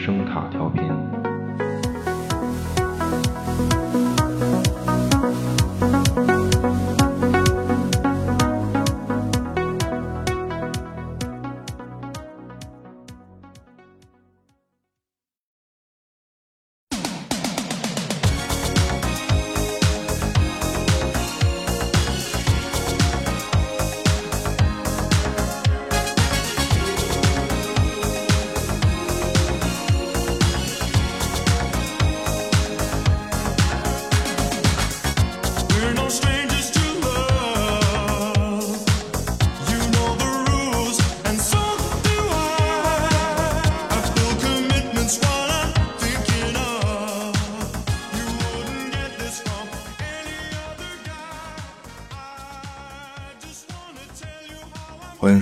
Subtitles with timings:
[0.00, 1.09] 声卡调频。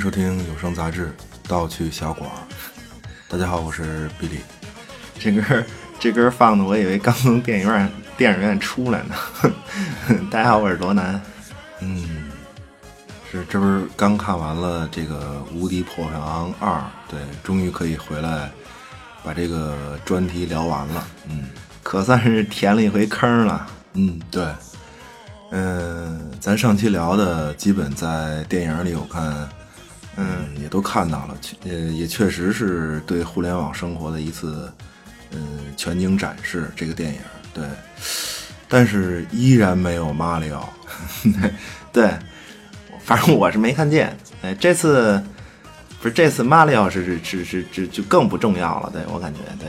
[0.09, 1.09] 收听有声杂志
[1.47, 2.31] 《盗趣小馆》。
[3.31, 4.39] 大家好，我是比利。
[5.19, 5.67] 这歌儿
[6.01, 9.15] 这歌儿放的，我以为刚从电影院电影院出来呢。
[10.33, 11.21] 大家好，我是罗南。
[11.81, 12.31] 嗯，
[13.31, 16.79] 是这不是刚看完了这个《无敌破坏王二》？
[17.11, 18.51] 对，终于可以回来
[19.23, 21.07] 把这个专题聊完了。
[21.29, 21.51] 嗯
[21.83, 23.67] 可算是填了一回坑了。
[23.93, 24.47] 嗯，对。
[25.51, 29.49] 嗯，咱上期聊的基本在电影里我看，
[30.21, 34.69] 嗯，也都看到了，确呃，也确实是对互联网生活的一次，
[35.31, 36.69] 嗯，全景展示。
[36.75, 37.21] 这个电影，
[37.55, 37.65] 对，
[38.69, 40.69] 但是依然没有马里奥。
[41.93, 42.11] 对，
[43.05, 44.17] 反正我是没看见。
[44.43, 45.23] 哎，这次
[46.03, 48.91] 不是这次马里奥是是是是是就更不重要了。
[48.93, 49.69] 对我感觉，对，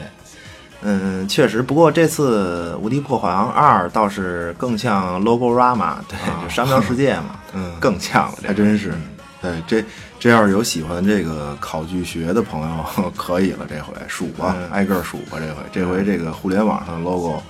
[0.81, 1.61] 嗯，确实。
[1.61, 8.37] 不过这次《无敌破坏王二》倒是更像 Logorama，对，就商标世界嘛， 嗯更像了。
[8.47, 8.95] 还真是。
[9.41, 9.81] 对，这
[10.19, 13.65] 这要是有喜欢这个考据学的朋友， 可以了。
[13.69, 15.39] 这回数吧，嗯挨个数吧。
[15.39, 17.41] 这回，这回这个互联网上的 logo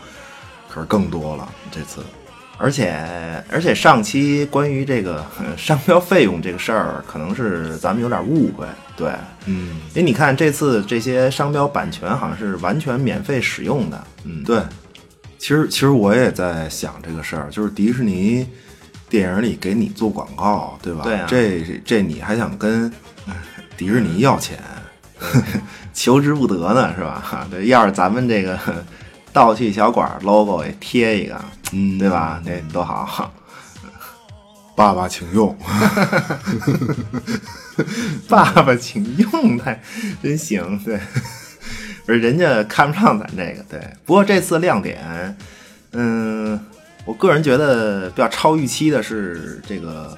[0.70, 1.50] 可是更多了。
[1.72, 2.02] 这次，
[2.58, 9.12] 而且而且上期关于这个呃商标费用这个事儿，可能是咱们有点误会，对，
[9.46, 14.62] 嗯，因为你看这次这些商标版权好像是完全免费使用的，嗯，对。
[15.40, 18.46] 其实，其实我也在想这个事儿，就是迪士尼
[19.10, 21.04] 电影里给你做广告，对吧？
[21.04, 22.92] 对啊这这你还想跟
[23.28, 23.34] 呃
[23.76, 24.58] 迪士尼要钱？
[25.94, 27.22] 求之不得呢，是吧？
[27.24, 28.58] 哈， 对，要是咱们这个
[29.34, 31.40] 盗趣小馆 logo 也贴一个，
[31.74, 32.42] 嗯对吧？
[32.46, 33.34] 那多好，
[34.76, 35.58] 爸爸请用。
[38.30, 39.82] 爸爸请用太，
[40.24, 41.00] 真行，对。
[42.06, 43.80] 不是人家看不上咱这个，对。
[44.06, 45.38] 不过这次亮点，
[45.92, 46.60] 嗯，
[47.06, 50.16] 我个人觉得比较超预期的是这个，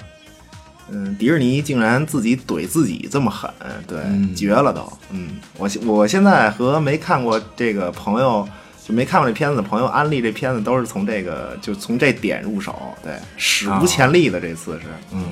[0.90, 3.50] 嗯，迪士尼竟然自己怼自己这么狠，
[3.86, 4.92] 对，嗯绝了都。
[5.10, 8.46] 嗯，我现我现在和没看过这个朋友，
[8.86, 15.24] 就没看过这片子的朋友安利这片子，都是从这个就从这点入手，对，史无前例的这次是，嗯，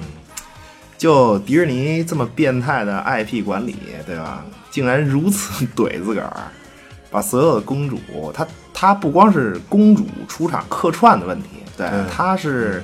[0.97, 4.44] 就迪士尼这么变态的 IP 管理，对吧？
[4.71, 6.32] 竟然如此 怼自个儿，
[7.11, 7.99] 把所有的公主，
[8.32, 12.82] 她她不光是公主出场客串的问题，对，对她是，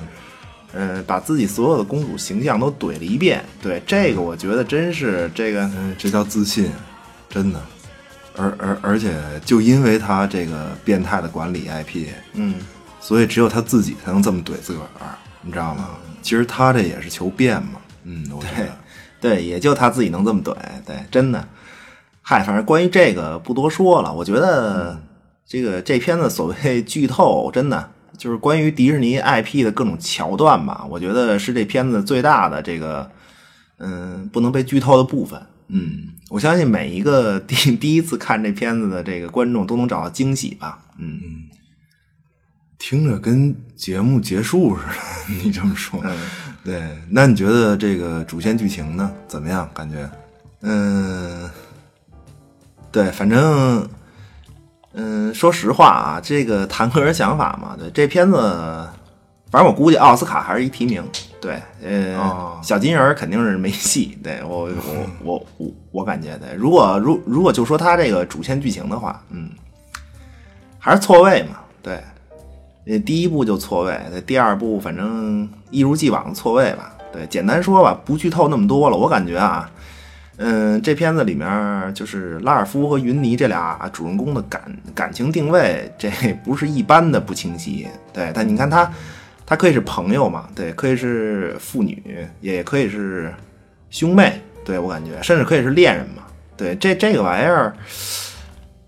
[0.73, 3.43] 呃，把自己所有的公主形象都怼了一遍。
[3.61, 6.69] 对，这个我觉得真是这个，嗯，这叫自信，
[7.29, 7.59] 真的。
[8.39, 12.53] 而而而且，就因为他这个变态的管理 IP，嗯，
[12.99, 15.89] 所以只有他自己才能这么怼自个儿，你知道吗？
[16.21, 17.79] 其实他这也是求变嘛。
[18.03, 18.71] 嗯，我觉对得，
[19.19, 20.53] 对，也就他自己能这么怼，
[20.85, 21.43] 对，真的。
[22.21, 24.13] 嗨，反正关于这个不多说了。
[24.13, 24.99] 我觉得
[25.47, 30.85] 这个这片子所谓 剧透，真的就是关于迪士尼 IP 的各种桥段吧。
[30.89, 33.09] 我觉得是这片子最大的这个
[33.79, 35.41] 嗯不能被剧透的部分。
[35.69, 40.79] 嗯，我相信每一个 第第一次看这片子的这个观众都能找到惊喜吧。
[40.97, 41.19] 嗯
[42.79, 44.93] 听着跟节目结束似的。
[45.43, 46.15] 你这么说，嗯
[46.63, 49.11] 对，那你觉得这个主线剧情呢？
[49.27, 49.67] 怎么样？
[49.73, 50.09] 感觉？
[50.61, 51.49] 嗯，
[52.91, 53.87] 对，反正，
[54.99, 58.35] 嗯，说实话啊，这个谈个人想法嘛，对这片子，
[59.51, 61.03] 反正我估计奥斯卡还是一提名，
[61.39, 69.51] 对，呃，哦小金人儿肯定是没戏，对我我我我我感觉对，如果如如果就说他这个主线剧情的话，嗯，
[70.79, 72.03] 还是错位嘛，对，
[72.87, 79.69] 呃，第一部就错位，对，第二部反正一如既往的错位吧，对，简单说吧，不剧透那么多了，我感觉啊。
[80.37, 84.61] 嗯，这片子里面就是拉尔夫和云妮这俩主人公的感
[84.93, 86.09] 感情定位，这
[86.45, 87.87] 不是一般的不清晰。
[88.13, 88.91] 对，但你看他，
[89.45, 93.33] 他可以是朋友嘛，对，可以是父女，也可以是
[93.89, 96.21] 兄妹，对我感觉，甚至可以是恋人嘛。
[96.55, 97.75] 对，这这个玩意儿，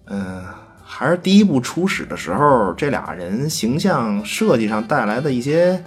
[0.05, 0.43] 嗯、
[0.83, 5.83] 还是第一部初始的时候，这俩人形象设计上带来的一些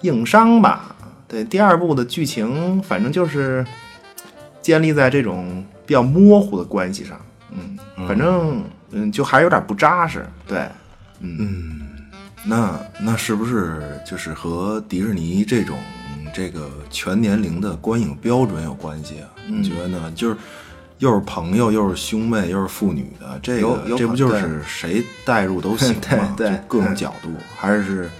[0.00, 0.96] 硬伤吧。
[1.26, 3.62] 对，第二部的剧情反正就是
[4.60, 7.20] 建立在这种比较模糊的关系上，
[7.50, 10.26] 嗯，反正嗯，就还有点不扎实。
[10.46, 10.66] 对，
[11.20, 11.80] 嗯
[12.44, 15.76] 那那是不是就是和迪士尼这种
[16.32, 19.28] 这个全年龄的观影标准有关系啊？
[19.46, 20.12] 嗯你觉得呢？
[20.14, 20.36] 就是
[20.98, 26.34] 又是朋友，又是兄妹，又是父女的，这个这不就是谁带入都行 吗？
[26.36, 28.10] 对各种嗯角度，还是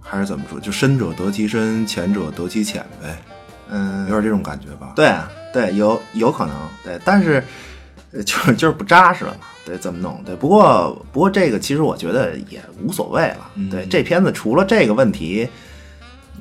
[0.00, 0.58] 还是怎么说？
[0.60, 3.16] 就深者得其深，浅者得其浅呗，
[3.70, 4.92] 嗯有，点这种感觉吧？
[4.96, 5.12] 对
[5.52, 7.42] 对，有有可能，对，但是
[8.12, 10.22] 呃就是就是不扎实了嘛，对，怎么弄？
[10.24, 15.48] 对，不过不过这个其实我觉得也无所谓了，对，这片子除了这个问题，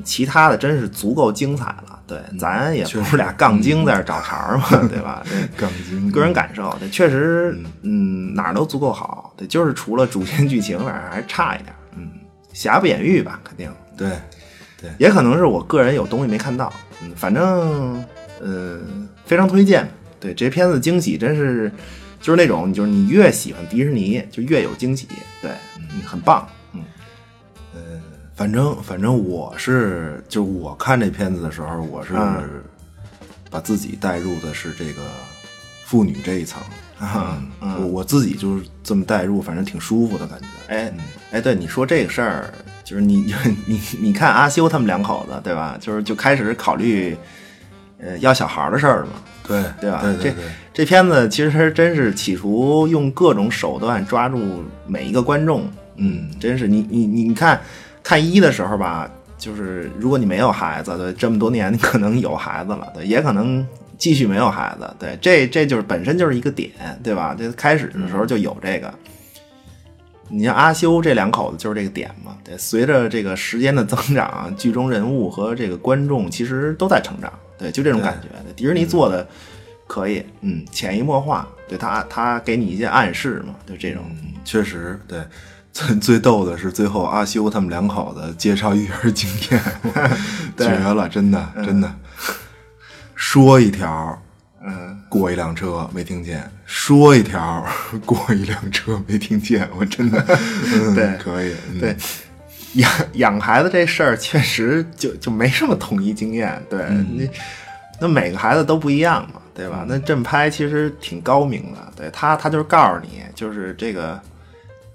[0.04, 5.24] 其他的真是足够精彩了，对，咱也不是俩杠精在这找茬儿嘛，对吧？
[5.26, 12.10] 对， 杠精，个人感受，对，确实，嗯，哪儿都足够好，对，就是除了主线剧情，反正还差一点，嗯，
[12.54, 14.10] 瑕不掩瑜吧，肯定，对
[14.82, 18.04] 对，也可能是我个人有东西没看到，嗯，反正
[18.42, 18.80] 呃
[19.26, 19.90] 非常推荐。
[20.20, 21.72] 对这片子惊喜真是
[22.20, 25.08] 就是那种，就是你越喜欢迪士尼就越有惊喜，
[25.42, 26.82] 对，嗯，很棒，嗯
[28.36, 32.64] 反正反正我是，就我看这片子的时候，我是嗯
[33.50, 35.02] 把自己带入的是这个
[35.86, 36.62] 妇女这一层，
[37.62, 40.46] 我我自己就是这么带入，反正挺舒服的感觉。
[40.68, 40.94] 哎
[41.32, 42.54] 哎，对你说这个事儿，
[42.90, 43.18] 就是你
[43.68, 45.78] 你你看阿修他们两口子对吧？
[45.80, 47.16] 就是就开始考虑
[48.02, 49.12] 呃要小孩儿的事儿了嘛，
[49.48, 50.00] 对对吧？
[50.02, 50.44] 这对对对，
[50.74, 57.62] 这片子其实真是企图用各种手段抓住每一个观众，嗯，真是你你你看
[58.02, 59.08] 看一的时候吧，
[59.38, 63.64] 就是如果你没有孩子，对，这么多年 你可能有孩子了，对，也可能
[64.00, 66.72] 继续没有孩子，对，这这就是本身就是一个点，
[67.04, 67.36] 对吧？
[67.38, 68.92] 这开始的时候就有这个。
[70.30, 78.28] 你像阿修这两口子就是这个点嘛，对，随着这个时间的增长，剧中人物和这个观众其实都在成长，对，就这种感觉。
[78.44, 79.28] 对迪士尼做的
[79.88, 84.04] 可以，嗯，潜移默化，对他他给你一些暗示嘛，就这种，
[84.46, 85.20] 确实对。
[85.72, 89.64] 最最逗的是最后阿修他们两口子介绍育儿经验
[90.58, 91.96] 绝了，真的真的。
[93.14, 94.20] 说一条，
[94.66, 97.66] 嗯，过一辆车没听见；说一条，
[98.06, 99.68] 过一辆车没听见。
[99.78, 100.24] 我真的，
[100.74, 101.80] 嗯、对可以，嗯。
[101.80, 101.96] 对，
[102.74, 107.30] 养养孩子这事儿确实就就没什么统一经验，对、你，
[108.00, 109.86] 那每个孩子都不一样嘛，对吧？
[109.88, 114.20] 那正拍其实挺高明的，对他他就是告诉你，就是这个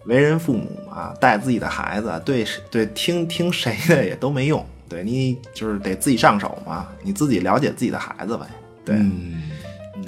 [0.05, 8.46] 为人父母嘛，带自己的孩子，对对听听谁的也都没用，对你就是得自己上手嘛，你自己了解自己的孩子呗，
[8.84, 9.43] 对，嗯，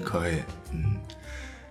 [0.06, 0.36] 可以，
[0.72, 0.94] 嗯，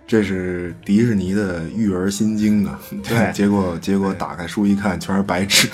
[0.06, 2.78] 这是迪士尼的育儿心经啊。
[3.02, 5.68] 对 结果结果打开书一看，全是白纸。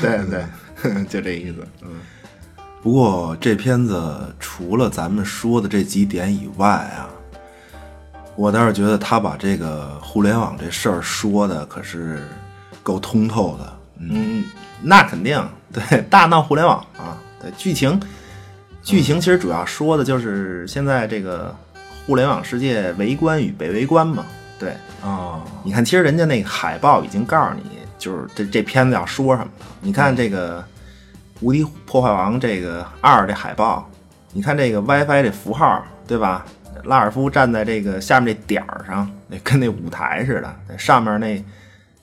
[0.00, 1.90] 对 对， 就这意思，嗯。
[2.82, 7.06] 不过这片子除了咱们说的这几点以外啊，
[8.34, 12.26] 我倒是觉得他把这个互联网这事儿说的可是
[12.82, 13.72] 够通透的。
[14.00, 14.44] 嗯，
[14.80, 15.40] 那肯定
[15.72, 18.00] 对，大闹互联网啊，对剧情，
[18.82, 21.54] 剧情其实主要说的就是现在这个
[22.06, 24.24] 互联网世界围观与被围观嘛。
[24.58, 27.62] 对，啊，你看，其实人家那个海报已经告诉你，
[27.98, 29.66] 就是这这片子要说什么了。
[29.80, 30.60] 你看这个
[31.40, 33.88] 《无敌破坏王》这个二这海报，
[34.32, 36.44] 你看这个 WiFi 这符号，对吧？
[36.84, 41.44] 拉尔夫站在这个下面这点儿上，那跟那舞台似的，上面那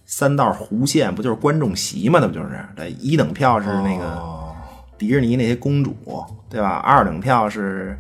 [0.06, 2.20] 三道弧线不就是观众席吗？
[2.22, 2.60] 那不就是？
[2.76, 4.56] 对，一等票是那个哦
[4.98, 5.96] 迪士尼那些公主，
[6.50, 6.78] 对吧？
[6.78, 7.98] 二等票是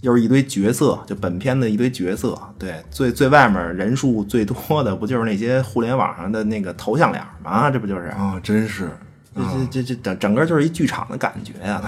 [0.00, 2.38] 又是一堆角色，就本片的一堆角色。
[2.58, 7.70] 对，最最外面人数最多的不就是那些互联网上的那个头像脸吗？
[7.70, 8.06] 这不就是？
[8.08, 8.90] 啊，真是
[9.34, 11.82] 这这这这整整个就是一剧场的感觉呀、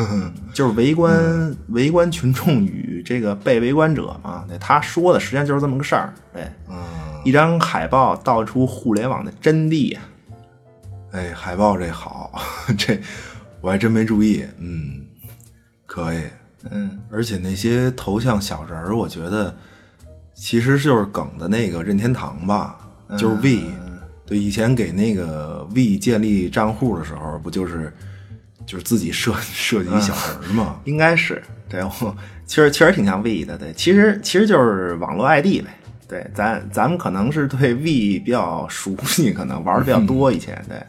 [0.54, 4.44] 就是围观、围观群众与这个被围观者嘛。
[4.48, 6.14] 对，他说的实际上就是这么个事儿。
[6.32, 6.46] 对，
[7.22, 10.00] 一张海报道出互联网的真谛呀。
[11.12, 12.32] 哎，海报这好，
[12.78, 12.98] 这
[13.60, 14.46] 我还真没注意。
[14.58, 15.02] 嗯，
[15.86, 16.18] 可以。
[16.70, 19.54] 嗯，而且那些头像小人儿，我觉得
[20.34, 22.76] 其实就是梗的那个任天堂吧，
[23.16, 23.62] 就是 V。
[24.24, 27.92] 对，以前给那个 V 建立账户的时候，不就是
[28.66, 30.80] 就是自己设 设计一小人儿吗？
[30.84, 35.66] 应该是对我其实确实挺像 V 的，对，其实其实就是网络 ID 呗。
[36.08, 40.60] 对，咱咱们可能是对 V 比较熟悉，可能玩的比较多以前。
[40.68, 40.80] 对，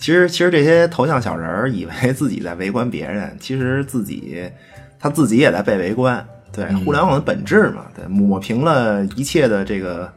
[0.00, 4.50] 其实其实这些头像小人儿以为自己在围观别人，其实自己
[4.98, 6.26] 他自己也在被围观。
[6.50, 10.10] 对，互联网的本质嘛，对，抹平了一切的这个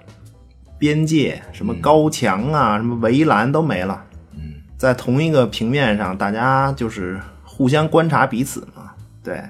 [0.80, 4.04] 边界，什么高墙啊，什么围栏都没了。
[4.32, 8.92] 嗯，在同一个平面上，大家就是互相观察彼此嘛。
[9.22, 9.44] 对，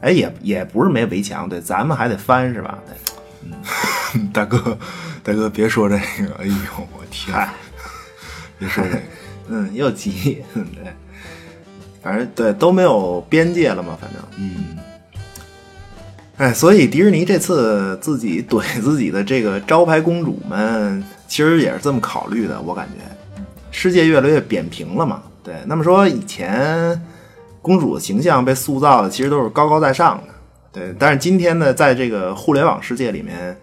[0.00, 2.78] 哎，也也不是没围墙，对，咱们还得翻是吧？
[4.12, 4.76] 对， 大哥，
[5.22, 6.54] 大哥，别说这个，哎呦，
[6.98, 7.48] 我天，嗨，
[8.58, 9.00] 别说这个，
[9.48, 10.92] 嗯，又急， 对，
[12.02, 14.76] 反正对都没有边界了嘛，反正，嗯，
[16.38, 27.00] 哎，所以迪士尼这次自己怼自己的这个招牌公主们，其实也是这么考虑的，我感觉，世界越来越扁平了嘛，对，那么说以前
[27.60, 30.32] 公主的形象被塑造的其实都是高高在上的，
[30.72, 33.56] 对，但是今天呢，在这个互联网世界里面，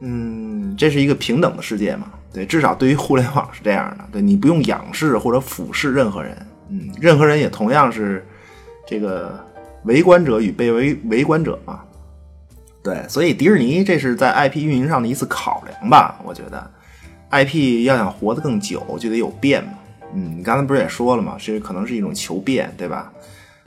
[0.00, 6.36] 嗯，这是一个平等的世界嘛，对，至少对于互联网是这样的，对你不用仰视或者俯视任何人，
[6.68, 8.22] 嗯，任何人也同样是
[8.86, 9.42] 这个
[9.84, 11.80] 围观者与被围围观者嘛，
[12.84, 16.20] 对，所以迪士尼这是在 IP 运营上的一次考量吧？
[16.26, 16.70] 我觉得
[17.30, 19.70] ，IP 要想活得更久，就得有变嘛。
[20.14, 21.38] 嗯，你刚才不是也说了吗？
[21.38, 23.10] 是可能是一种求变，对吧？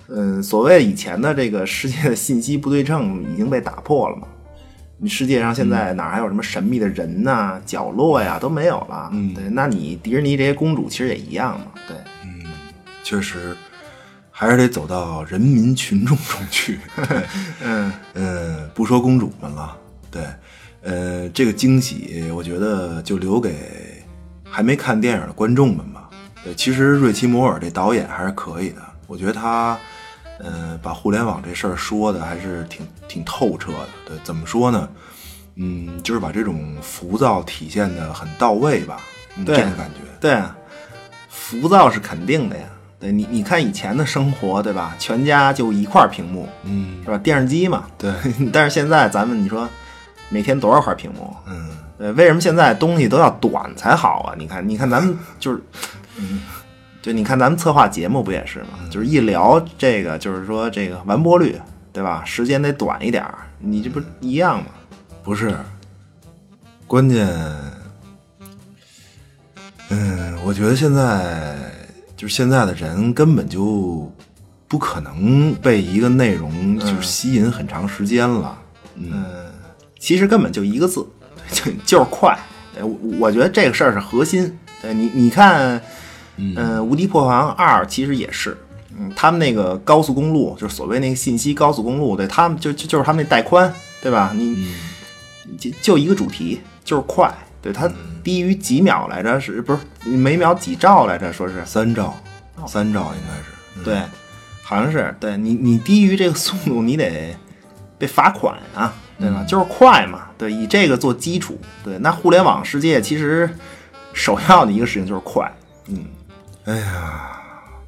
[0.10, 4.28] 嗯，所谓以前的这个世界的信息不对称已经被打破了嘛。
[5.02, 9.10] 你世界上现在哪还有什么神秘的人呐、角落呀都没有了。
[9.14, 11.68] 嗯，对，那你迪士尼这些公主其实也一样嘛。
[11.88, 12.44] 对，嗯
[13.02, 13.56] 确实
[14.30, 16.80] 还是得走到人民群众中去。
[17.64, 19.76] 嗯嗯，不说公主们了，
[20.12, 20.24] 对，
[20.82, 24.04] 呃，这个惊喜我觉得就留给
[24.44, 26.10] 还没看电影的观众们吧。
[26.44, 29.78] 对，其实瑞奇·摩尔这导演还是可以的，我觉得他，
[30.40, 33.88] 呃，把互联网这事儿说的还是挺挺透彻的。
[34.06, 34.90] 对，怎么说呢？
[35.56, 39.02] 嗯，就是把这种浮躁体现的很到位吧，
[39.36, 40.00] 嗯、对这种感觉。
[40.20, 40.56] 对啊，
[41.30, 42.64] 浮躁是肯定的呀。
[43.00, 44.96] 对你，你看以前的生活，对吧？
[45.00, 47.18] 全家就一块屏幕，嗯，是吧？
[47.18, 47.86] 电视机嘛。
[47.98, 48.14] 对，
[48.52, 49.68] 但是现在咱们你说，
[50.30, 51.34] 每天多少块屏幕？
[51.48, 54.36] 嗯，对，为什么现在东西都要短才好啊？
[54.38, 55.62] 你看，你看咱们就是，
[56.18, 56.42] 嗯，
[57.10, 58.88] 就你看咱们策划节目不也是吗？
[58.92, 61.60] 就是一聊这个，就是说这个完播率，
[61.92, 62.24] 对吧？
[62.24, 64.68] 时间得短一点儿，你这不一样吗？
[65.24, 65.58] 不是，
[66.86, 67.28] 关键，
[69.90, 71.56] 嗯，我觉得现在
[72.16, 74.14] 就是现在的人根本就
[74.68, 78.56] 不可能被一个内容就是吸引很长时间了。
[78.94, 79.12] 嗯，
[79.98, 81.04] 其实根本就一个字，
[81.52, 82.38] 就就是快。
[82.80, 82.88] 我
[83.20, 84.56] 我觉得这个事儿是核心。
[84.80, 85.82] 对你，你看，
[86.40, 88.58] 嗯，无敌破坏王二》其实也是，
[88.98, 94.32] 嗯，他们那个高速公路，就是所谓那个信息高速公路，对他们就就就是他们那带宽，对吧？
[94.34, 94.74] 你
[95.58, 97.34] 就就一个主题，就是快。
[97.62, 97.92] 对它
[98.24, 99.38] 低于几秒来着？
[99.38, 101.34] 是不是每秒几兆来着？
[101.34, 102.16] 说是三兆，
[102.66, 103.44] 三兆应该是。
[103.76, 104.02] 嗯对，
[104.64, 107.36] 好像是对你，你低于这个速度，你得
[107.98, 109.44] 被罚款啊，对吧？
[109.46, 111.98] 就是快嘛，对，以这个做基础，对。
[112.00, 113.50] 那互联网世界其实
[114.14, 115.52] 首要的一个事情就是快，
[115.88, 116.06] 嗯，
[116.70, 117.42] 哎呀，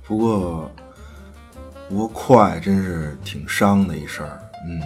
[0.04, 0.72] 不过
[1.88, 4.40] 不过快真是挺伤的一事儿。
[4.68, 4.82] 嗯，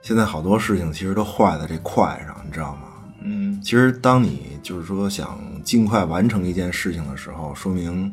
[0.00, 2.88] 现在好多事情其实都坏在这快上，你知道吗？
[3.22, 8.10] 嗯，其实当你就是说想尽快完成一件事情的时候，说明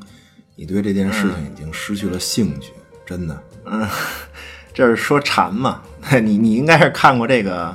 [0.58, 2.74] 你对这件事情已经失去了兴趣，
[3.06, 3.44] 真的。
[3.63, 3.88] 嗯
[4.74, 5.82] 这是说禅嘛？
[6.22, 7.74] 你你应该是看过这个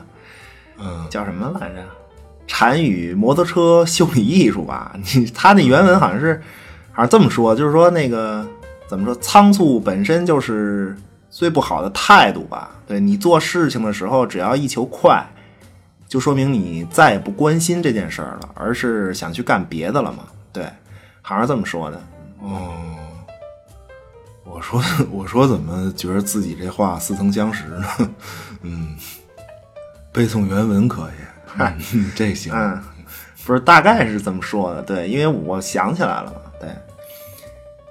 [0.77, 1.83] 嗯，叫什么来着？
[2.47, 4.95] 禅与摩托车修理艺术吧？
[5.15, 6.43] 你他那原文好像是
[6.95, 8.47] 好像这么说，就是说那个
[8.89, 10.97] 怎么说，仓促本身就是
[11.29, 12.71] 最不好的态度吧？
[12.87, 15.27] 对你做事情的时候，只要一求快，
[16.07, 20.25] 就说明你再也不关心这件事儿了，而是想去干别的了嘛？
[20.53, 20.71] 对，
[21.21, 22.01] 好像是这么说的。
[22.41, 22.73] 哦，
[24.45, 27.85] 我说我说怎么觉得自己这话似曾相识呢？
[28.63, 28.95] 嗯，
[30.13, 32.53] 背诵原文可以，嗯、这行。
[32.55, 32.81] 嗯，
[33.47, 34.83] 不是，大概是这么说的。
[34.83, 36.51] 对，因为我想起来了嘛。
[36.61, 36.69] 对，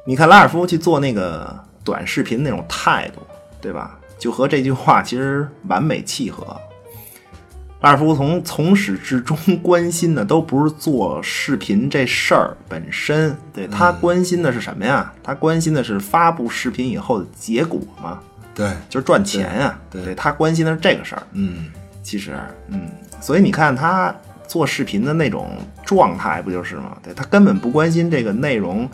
[0.06, 3.22] 你看拉尔夫去做那个短视频那种态度，
[3.62, 4.00] 对吧？
[4.18, 6.60] 就和这句话其实完美契合。
[7.82, 15.12] 拉尔夫从从始至终 关心的都不是做视频这事儿本身，对他关心的是什么呀？
[15.22, 18.20] 他关心的是发布视频以后的结果嘛，
[18.56, 19.78] 对，就是赚钱呀。
[19.92, 21.24] 对对他关心的是这个事儿。
[21.34, 21.70] 嗯，
[22.02, 24.16] 其实，嗯，所以你看他
[24.54, 26.96] 做视频的那种状态，不就是吗？
[27.02, 28.88] 对他根本不关心这个内容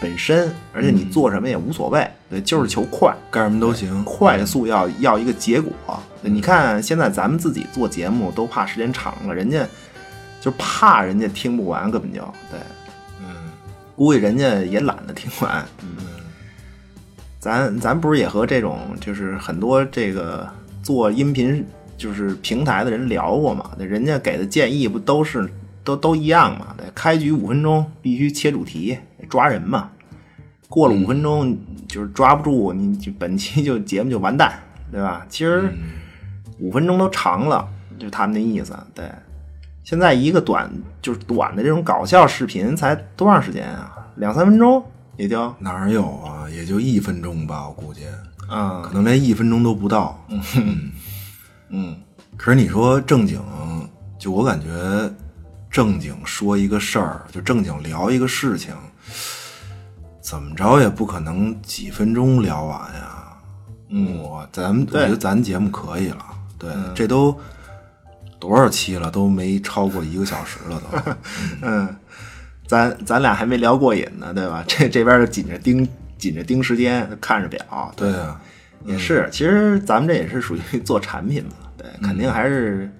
[0.00, 4.02] 本身，而且你做什么也无所谓，对，就是求快，干什么都行。
[4.04, 5.70] 快速要要一个结果。
[6.22, 9.68] 对你看现在咱们自己做节目都怕时间长了，人家
[10.40, 12.58] 就怕人家听不完，根本就对，
[13.20, 13.52] 嗯，
[13.94, 15.62] 估计人家也懒得听完。
[15.82, 16.06] 嗯，
[17.38, 20.48] 咱咱不是也和这种就是很多这个
[20.82, 21.62] 做音频
[21.96, 25.48] 就是平台的人聊过嘛，那，人家给的建议不都是
[25.82, 26.74] 都都一样嘛？
[26.76, 28.98] 对，开局五分钟必须切主题，
[29.28, 29.90] 抓人嘛。
[30.68, 34.52] 过了五分钟就是抓不住，你就本期就节目就完蛋，
[34.90, 35.24] 对吧？
[35.28, 35.72] 其实
[36.58, 37.66] 五分钟都长了，
[37.98, 38.76] 就他们那意思。
[38.92, 39.04] 对，
[39.84, 44.08] 现在一个短就是短的这种搞笑视频才多长时间啊？
[44.16, 44.84] 两三分钟
[45.16, 46.50] 也就哪儿有啊？
[46.50, 48.02] 也就一分钟吧，我估计，
[48.48, 50.20] 啊可能连一分钟都不到。
[50.28, 50.90] 嗯
[52.36, 53.42] 可是你说正经，
[54.18, 55.10] 就我感觉
[55.70, 58.74] 正经说一个事儿，就正经聊一个事情，
[60.20, 63.12] 怎么着也不可能几分钟聊完呀。
[63.88, 66.24] 嗯，我咱们我觉得咱节目可以了，
[66.58, 67.38] 对，这都
[68.38, 71.12] 多少期了，都没超过一个小时了都。
[71.62, 71.96] 嗯，
[72.66, 74.64] 咱咱俩还没聊过瘾呢，对吧？
[74.66, 78.40] 这这边就紧着盯紧着盯时间，看着表，对啊，
[78.84, 82.90] 也是，其实咱们这也是属于 做产品嘛，对，肯定还是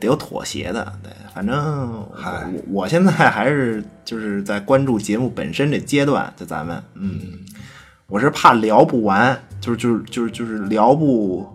[0.00, 1.56] 得有妥协的，对，反正
[1.92, 7.20] 我嗨我我现在还是就是在关注节目本身这阶段，就咱们，嗯，
[8.06, 11.46] 我是怕聊不完，就是就是就是就是聊不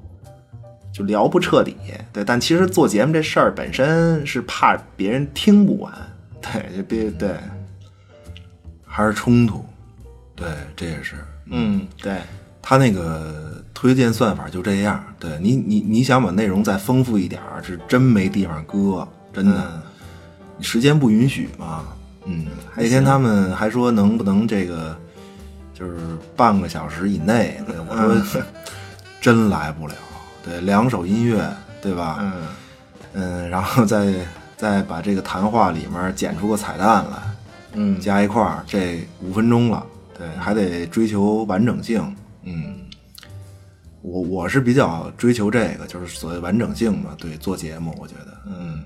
[0.94, 1.76] 就聊不彻底，
[2.14, 5.92] 对，但其实做节目这事儿本身是怕别人听不完，
[6.42, 7.36] 对，就别对，
[8.86, 9.66] 还是冲突，
[10.36, 11.16] 对，这也是。
[11.50, 12.18] 嗯，对，
[12.70, 19.82] 他那个推荐算法就这样，对你你你想把内容再丰富一点儿，是真没地方搁，真的，嗯
[20.58, 21.86] 你时间不允许嘛。
[22.26, 24.94] 嗯，那天他们还说能不能这个
[25.74, 25.98] 就是
[26.36, 28.42] 半个小时以内，对我说
[29.22, 29.94] 真来不了，
[30.44, 31.50] 对，两首音乐，
[31.82, 32.18] 对吧？
[32.20, 32.34] 嗯
[33.14, 34.14] 嗯，然后再
[34.58, 37.18] 再把这个谈话里面剪出个彩蛋来，
[37.76, 39.82] 嗯加一块儿，这五分钟了，
[40.18, 42.14] 对，还得追求完整性，
[42.48, 42.76] 嗯，
[44.02, 48.84] 我我是比较追求这个，就是所谓完整性嘛，对，做节目，我觉得，嗯。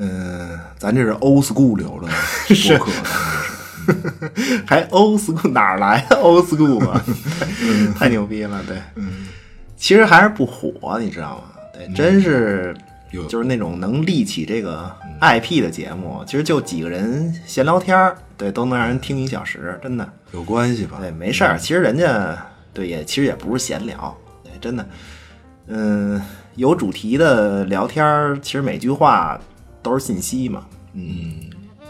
[0.00, 4.08] 嗯，咱这是 old school 流的播客，咱这
[4.54, 4.64] 是。
[4.64, 7.04] 还 old school 哪来的 old school 啊？
[7.98, 8.80] 太牛逼了，对，
[9.76, 11.44] 其实还是不火，你知道吗？
[11.74, 12.76] 对，真是
[13.10, 14.90] 有就是那种能立起这个
[15.20, 20.08] IP 的节目，其实就几个人闲聊天儿，对，都能让人听一小时，真的。
[20.32, 20.98] 有关系吧？
[21.00, 21.58] 对，没事儿。
[21.58, 22.36] 其实人家
[22.74, 24.86] 对也其实也不是闲聊，对，真的，
[25.68, 26.20] 嗯，
[26.56, 29.40] 有主题的聊天儿，其实每句话
[29.82, 30.66] 都是信息嘛。
[30.92, 31.34] 嗯，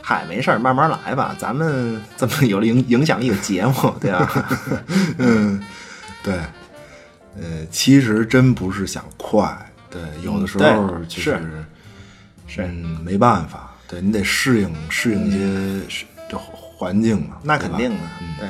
[0.00, 1.34] 嗨，没事儿，慢慢来吧。
[1.36, 4.48] 咱们这么有影影响力的节目， 对吧？
[5.18, 5.60] 嗯，
[6.22, 6.34] 对，
[7.36, 11.38] 呃，其实真不是想快，对，有的时候对就是
[12.46, 12.62] 是。
[12.62, 17.98] 嗯，没办法，对你得适应适应一些是这环境嘛，那肯定的，
[18.38, 18.48] 对，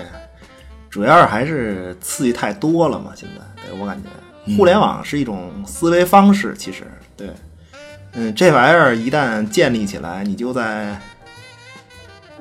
[0.89, 3.13] 主要还是刺激太多了嘛。
[3.17, 6.85] 现在，对我感觉，互联网是一种思维方式，其实，
[7.17, 7.31] 对，
[8.13, 10.97] 嗯，这玩意儿一旦建立起来，你就在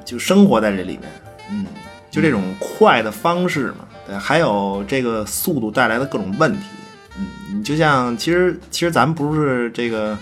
[0.05, 1.03] 就生活在这里面，
[1.49, 1.65] 嗯，
[2.11, 6.65] 就这种快的方式嘛，对，还有这个速度带来的各种问题，
[7.67, 10.17] 就像其实其实咱们不是这个，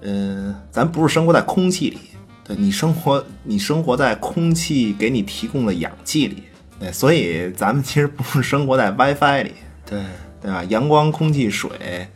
[0.00, 1.98] 嗯、咱不是生活在空气里，
[2.42, 6.44] 对你生活你生活在空气给你提供的氧气里，
[6.78, 9.52] 对，所以咱们其实不是生活在 WiFi 里，
[9.84, 10.02] 对，
[10.40, 10.64] 对吧？
[10.64, 12.08] 阳光、空气、水，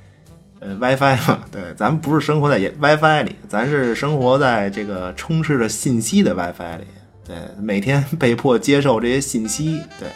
[0.61, 6.85] 呃，WiFi 嘛，对，咱们不是生活在 WiFi 里，咱是生活在这个充斥着信息的 WiFi 里，
[7.27, 10.09] 对，每天被迫接受这些信息，对，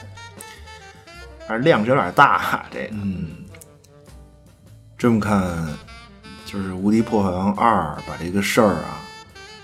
[1.47, 2.97] 而量是有点大，这个，
[4.99, 5.65] 这么看，
[6.45, 9.01] 就是《无敌破坏王二》把这个事儿啊，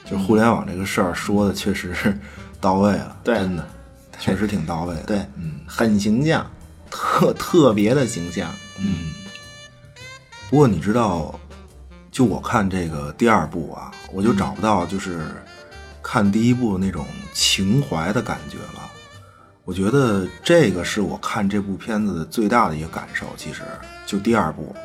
[0.04, 2.16] 就互联网这个事儿说的确实是
[2.60, 3.34] 到位了，对。
[3.34, 3.66] 真的，
[4.20, 6.48] 确实挺到位的，对，嗯，很形象，
[6.88, 9.12] 特特别的形象，嗯。
[10.48, 11.36] 不过你知道，
[12.12, 15.26] 就我看这个第二部啊，我就找不到就是
[16.00, 18.88] 看第一部那种情怀的感觉了。
[19.64, 23.26] 我觉得这个是我看这部片子的最大的一个感受。
[23.36, 23.62] 其实
[24.06, 24.76] 就第二部，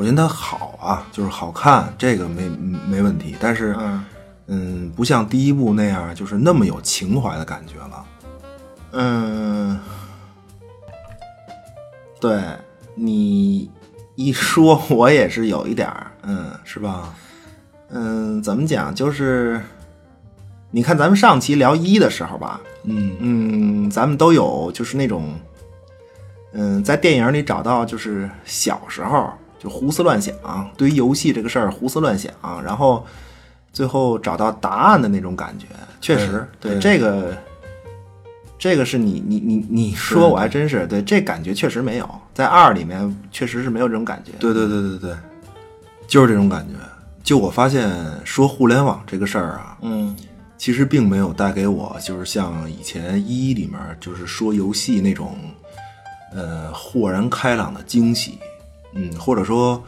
[0.00, 2.48] 首先它好啊，就是好看，这个没
[2.88, 3.36] 没问题。
[3.38, 4.04] 但是，嗯
[4.46, 8.06] 嗯，不像第一部那样，就是那么有情怀的感觉了。
[8.92, 9.78] 嗯，
[12.18, 12.40] 对
[12.94, 13.70] 你
[14.14, 17.14] 一说，我也是有一点儿，嗯，是吧？
[17.90, 18.94] 嗯，怎么讲？
[18.94, 19.60] 就是
[20.70, 25.38] 你看咱们上期聊一的时候吧，嗯嗯，咱们都有就是那种，
[26.54, 29.30] 嗯，在电影里找到就是小时候
[29.62, 30.34] 就胡思乱想，
[30.76, 32.32] 对于游戏这个事儿胡思乱想，
[32.64, 33.06] 然后
[33.72, 35.66] 最后找到答案的那种感觉。
[36.00, 37.36] 确实，对对这个，
[38.58, 42.10] 这个是你你你你说，我还真是对这感觉确实没有。
[42.32, 44.32] 在二里面确实是没有这种感觉。
[44.40, 45.14] 对对对对对，
[46.08, 46.74] 就是这种感觉。
[47.22, 47.92] 就我发现
[48.24, 50.16] 说互联网这个事儿啊，嗯
[50.56, 55.36] 其实并没有带给我就是像以前一里面就是说游戏那种，
[56.34, 58.38] 呃，豁然开朗的惊喜，
[58.94, 59.82] 嗯，或者说，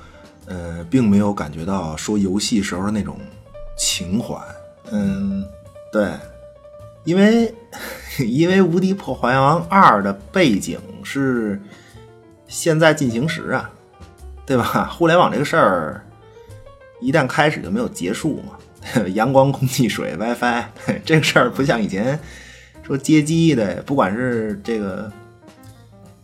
[0.46, 3.16] 呃，并没有感觉到说游戏时候的那种
[3.76, 4.36] 情怀，
[4.90, 5.44] 嗯，
[5.92, 6.10] 对，
[7.04, 7.52] 因为
[8.18, 11.60] 因为《无敌破坏王二》的背景是
[12.46, 13.70] 现在进行时啊，
[14.46, 14.84] 对吧？
[14.86, 16.04] 互联网这个事儿
[17.00, 18.58] 一旦开始就没有结束嘛。
[19.14, 20.64] 阳光、空气、水、WiFi，
[21.04, 22.18] 这个事儿不像以前
[22.82, 25.10] 说街机的，不管是这个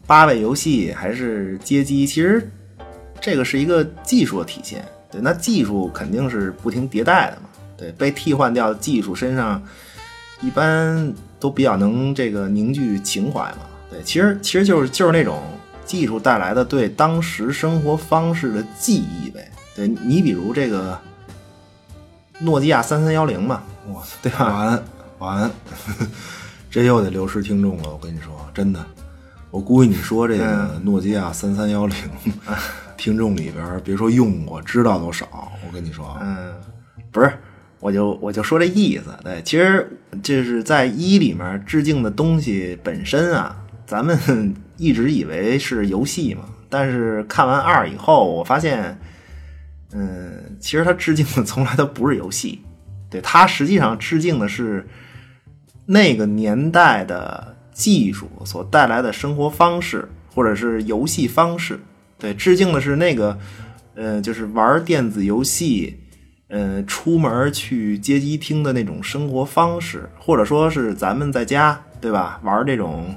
[0.07, 2.51] 八位游戏还是街机，其实
[3.21, 4.85] 这个是一个技术的体现。
[5.11, 7.49] 对，那技术肯定是不停迭代的嘛。
[7.77, 9.63] 对，被替换掉的技术身上，
[10.41, 13.59] 一般都比较能这个凝聚情怀嘛。
[13.91, 15.41] 对，其实其实就是就是那种
[15.87, 19.51] 技术带来的对当时生活方式的记忆呗。
[19.75, 20.99] 对你比如这个
[22.41, 23.63] 诺基亚三三幺零嘛，
[23.95, 24.53] 哇塞，对吧？
[25.19, 25.51] 完完，
[26.71, 27.85] 这又得流失听众了。
[27.91, 28.85] 我跟你说，真的，
[29.51, 31.97] 我估计你说这个诺基亚三三幺零，
[32.99, 35.51] 听众里边别说用过，知道都少。
[35.67, 36.53] 我跟你说，嗯，
[37.11, 37.33] 不是，
[37.79, 39.05] 我就我就说这意思。
[39.23, 43.57] 对，其实就是在一里面致敬的东西本身啊，
[43.87, 48.99] 咱们一直以为是游戏嘛，但是看完二以后，我发现，
[49.93, 52.61] 嗯，其实他致敬的从来都不是游戏，
[53.09, 54.87] 对，他实际上致敬的是
[55.87, 61.79] 那个年代的技术所带来的生活方式，或者是游戏方式。
[62.19, 63.39] 对，致敬的是那个，
[63.95, 65.99] 呃，就是玩电子游戏，
[66.49, 72.41] 呃，出门去街机厅的那种生活方式，或者说是咱们在家，对吧？
[72.43, 73.15] 玩这种，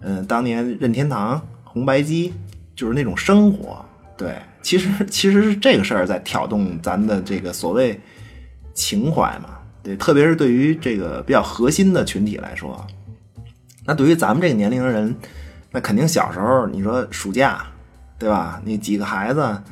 [0.00, 2.32] 嗯、当年任天堂红白机，
[2.74, 3.84] 就是那种生活。
[4.16, 8.00] 对，其实其实是这个事儿在挑动咱的这个所谓
[8.72, 9.50] 情怀嘛。
[9.82, 12.86] 对，特别是对于这个比较核心的群体来说，
[13.84, 15.14] 那对于咱们这个年龄的人，
[15.70, 17.64] 那肯定小时候你说暑假，
[18.18, 18.60] 对吧？
[18.64, 19.62] 那几个孩子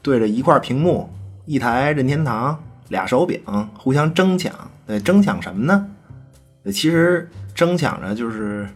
[0.00, 1.08] 对着一块屏幕，
[1.44, 3.40] 一台任天堂，俩手柄，
[3.74, 4.52] 互相争抢。
[4.86, 5.88] 对，争抢什么呢？
[6.66, 8.68] 其实争抢着就是，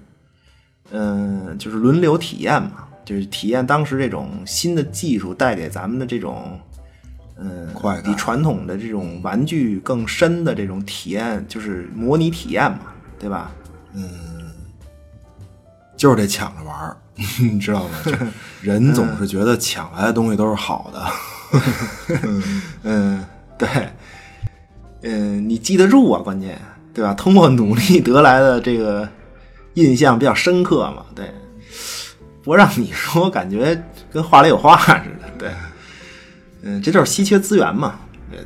[0.90, 6.61] 嗯、就是轮流体验嘛，就是体验当时这种新的技术带给咱们的这种，
[7.38, 12.81] 嗯、快比传统的这种玩具更深的这种体验，就是模拟体验嘛，
[13.18, 13.50] 对吧？
[13.94, 14.52] 嗯
[15.96, 16.96] 就是得抢着玩儿，
[17.40, 17.94] 你知道吗？
[18.61, 21.07] 人总是觉得抢来的东西都是好的。
[22.85, 23.24] 嗯，
[23.57, 23.68] 对，
[25.02, 26.61] 嗯，你记得住啊，关键
[26.92, 27.14] 对吧？
[27.14, 29.09] 通过努力得来的这个
[29.74, 31.24] 印象比较深刻嘛，对。
[32.42, 35.50] 不让你说，我感觉跟话里有话似的，对。
[36.62, 37.98] 嗯，这就是稀缺资源嘛，
[38.31, 38.38] 对。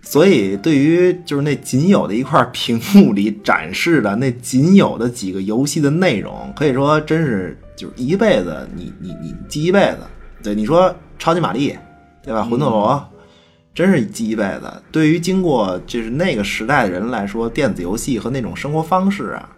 [0.00, 9.98] 所以，对于就是那仅有的一块屏幕里展示的那仅有的几个游戏的内容，可以说真是就是一辈子你你你记一辈子。
[10.42, 11.76] 对，你说超级玛丽，
[12.22, 12.42] 对吧？
[12.44, 13.08] 魂斗罗，
[13.74, 14.72] 真是记一辈子。
[14.90, 19.48] 对于经过就是那个时代的人来说，电子游戏和那种生活方式啊，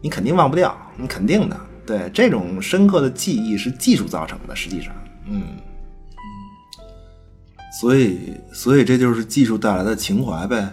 [0.00, 1.56] 你肯定忘不掉，你肯定的。
[1.84, 4.92] 对，这种深刻的记忆是技术造成的，实际上，
[5.28, 5.42] 嗯，
[7.80, 10.68] 所以，所以这就是技术带来的情怀呗，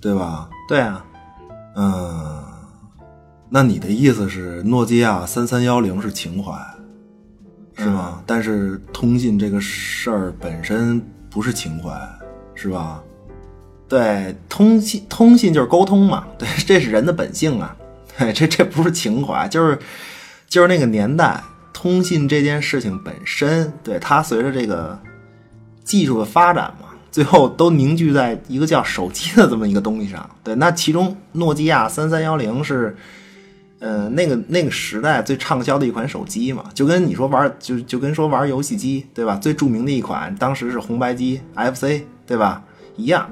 [0.00, 0.50] 对吧？
[0.68, 1.04] 对啊，
[1.76, 2.44] 嗯，
[3.50, 6.52] 那你的意思是诺基亚三三幺零是情怀，
[7.76, 8.22] 是吗？
[8.26, 11.90] 但是通信这个事儿本身不是情怀，
[12.54, 13.02] 是吧？
[13.88, 17.74] 对，通信通信就是沟通嘛， 对，这是人的本性啊，
[18.18, 19.78] 对，这这不是情怀，就是
[20.46, 25.00] 就是那个年代，通信这件事情本身，对它随着这个
[25.84, 30.28] 技术的发展嘛，最后都凝聚在一个叫手机的这么一个东西上。
[30.44, 32.94] 对，那其中诺基亚三三幺零是，
[33.80, 39.36] 呃，那个那个时代最畅销的一款手机嘛，就跟你说玩就就跟说玩游戏机对吧？
[39.36, 42.62] 最著名的一款当时是红白机 FC 对吧？
[42.96, 43.28] 一样。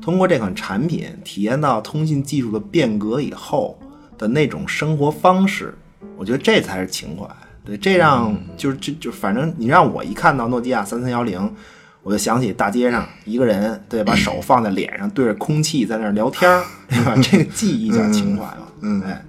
[0.00, 3.78] 通过这款产品体验到通信技术的变革以后
[4.16, 5.74] 的那种生活方式，
[6.16, 7.26] 我觉得这才是情怀。
[7.64, 11.54] 对，这让就是就就反正你让我一看到诺基亚三三幺零，
[12.02, 17.14] 我就想起大街上一个人对把手放在脸上对着空气在那儿聊天儿，对吧？
[17.20, 18.68] 这个记忆叫情怀嘛。
[18.80, 19.22] 嗯，哎，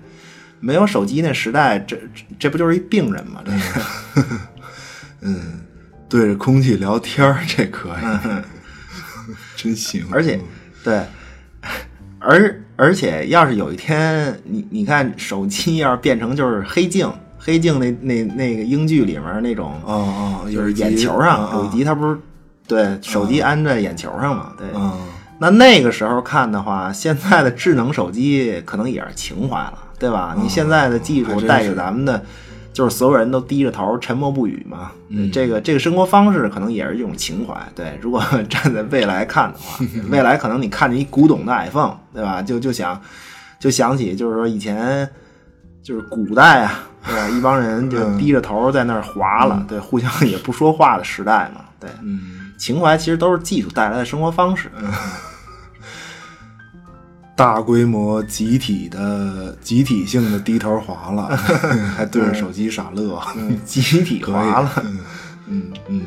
[0.59, 3.41] 没有手机那时代，这这这不就是一病人吗？
[3.45, 3.51] 这
[5.21, 5.31] 个，
[6.09, 8.01] 对着空气聊天儿，这可以，
[9.55, 10.05] 真行。
[10.11, 10.39] 而且，
[10.83, 11.05] 对，
[12.19, 22.17] 而而且要是有一天你你看手机要是变成就是黑镜，黑镜那那那个英剧里面那种，哦哦，就是眼球上啊有一集，它不是
[22.67, 24.53] 对手机安在眼球上嘛？
[24.57, 25.07] 对，嗯。
[25.41, 30.35] 那那个时候看的话，现在的智能手机可能也是情怀了，对吧？
[30.41, 32.23] 你现在的技术带给咱们的，
[32.71, 34.91] 就是所有人都低着头沉默不语嘛。
[35.09, 37.53] 嗯这个这个生活方式可能也是一种情怀。
[37.75, 42.41] 对，如果 站在未来看的话， 未来可能你看着一古董的 iPhone，对吧？
[42.41, 42.99] 就就想
[43.59, 45.09] 就想起就是说以前
[45.83, 47.27] 就是古代啊，对吧？
[47.35, 51.61] 一帮人就低着头在那儿划了，对，互相也不说话的时代嘛。
[51.79, 54.69] 对，嗯，情怀其实都是技术带来的生活方式。
[57.39, 61.37] 大规模集体的集体性的低头划了，
[61.95, 63.17] 还对着手机傻乐，
[63.63, 64.69] 集体滑了。
[65.47, 66.01] 嗯 嗯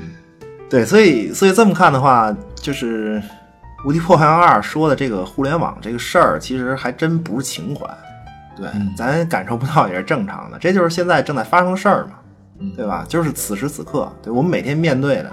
[0.68, 3.18] 对，所以所以这么看的话，就是
[3.86, 7.86] 《无敌破坏王二》说的这个互联网这个事儿，其实还真不是情怀。
[8.54, 12.12] 对，咱感受不到也是正常的，这就是现在正在发生的事儿嘛，
[12.76, 13.06] 对吧？
[13.08, 15.32] 就是此时此刻，对我们每天面对的。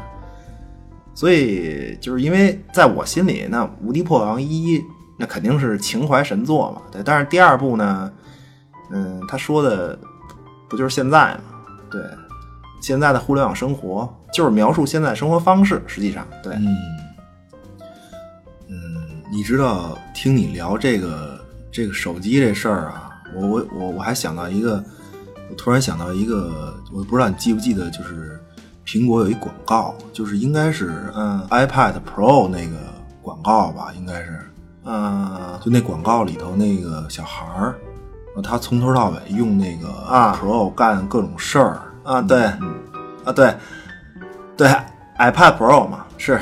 [1.13, 4.79] 所以就是因为在我心里，那《无敌破坏王一》
[5.19, 7.03] 那肯定是情怀神作嘛，对。
[7.03, 8.09] 但是第二部呢，
[8.89, 9.99] 嗯，他说的
[10.69, 11.41] 不就是现在嘛？
[11.91, 12.01] 对，
[12.81, 16.67] 现在的互联网生活就是描述现在生活方式，实际上对，嗯
[18.69, 24.81] 嗯，你知道，听你聊这个这个手机这事儿啊，我我我我还想到一个，
[25.49, 28.39] 我突然想到一个，我不知道你记不记得，就是
[28.85, 32.77] 苹果有一广告，就是应该是嗯 iPad Pro 那个
[33.21, 34.38] 广告吧，应该是，
[34.85, 37.75] 嗯就那广告里头那个小孩儿，
[38.41, 40.37] 他从头到尾用那个啊。
[40.41, 42.43] Pro 干各种事儿，啊，对，
[43.25, 43.53] 啊对，
[44.55, 44.67] 对
[45.17, 46.39] ，iPad Pro 嘛，是。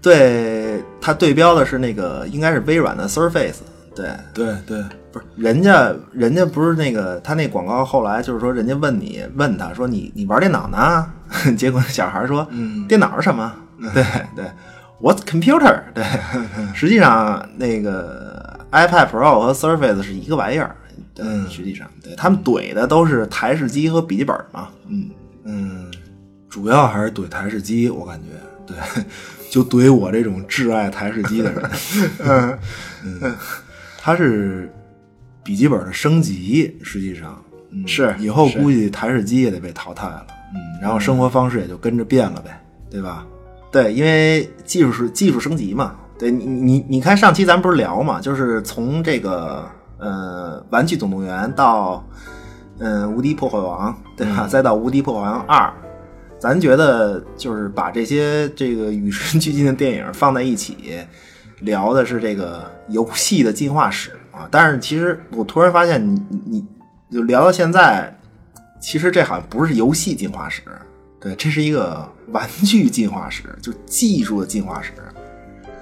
[0.00, 3.60] 对它对标的是那个应该是微软的 Surface，
[3.96, 11.10] 对，对对，不是人家人家不是那个他那广告后来就是说人家问你问他说你你玩电脑呢？
[11.56, 12.86] 结果小孩说嗯。
[12.86, 13.50] 电脑是什么？
[13.94, 14.04] 对
[14.36, 14.44] 对
[15.00, 15.82] ，What's computer？
[15.94, 16.04] 对，
[16.74, 20.76] 实际上那个 iPad Pro 和 Surface 是一个玩意儿。
[21.16, 24.68] 嗯实际上对他们怼的都是台式机和笔记本嘛。
[24.88, 25.08] 嗯，
[25.44, 25.92] 嗯，
[26.48, 28.26] 主要还是怼台式机，我感觉
[28.66, 28.76] 对，
[29.48, 31.70] 就怼我这种挚爱台式机的人。
[32.18, 32.58] 嗯
[33.04, 33.36] 嗯，
[33.98, 34.68] 它是
[35.44, 40.26] 笔记本的升级，实际上，嗯，是以后估计台式机也得被淘汰了。
[40.52, 43.24] 嗯，然后生活方式也就跟着变了呗，对吧？
[43.74, 45.96] 对，因为技术是技术升级嘛。
[46.16, 52.06] 对你你你看上期咱们不是聊嘛，就是从这个呃《玩具总动员》到
[52.78, 54.46] 嗯、呃《无敌破坏王》，对吧？
[54.46, 55.66] 再到《无敌破坏王二》，
[56.38, 61.00] 咱觉得就是把这些这个与时俱进的电影放在一起
[61.58, 64.46] 聊的是这个游戏的进化史啊。
[64.52, 66.64] 但是其实我突然发现你，你
[67.10, 68.16] 你就聊到现在，
[68.80, 70.62] 其实这好像不是游戏进化史，
[71.24, 74.92] 对，这是一个玩具进化史，就技术的进化史。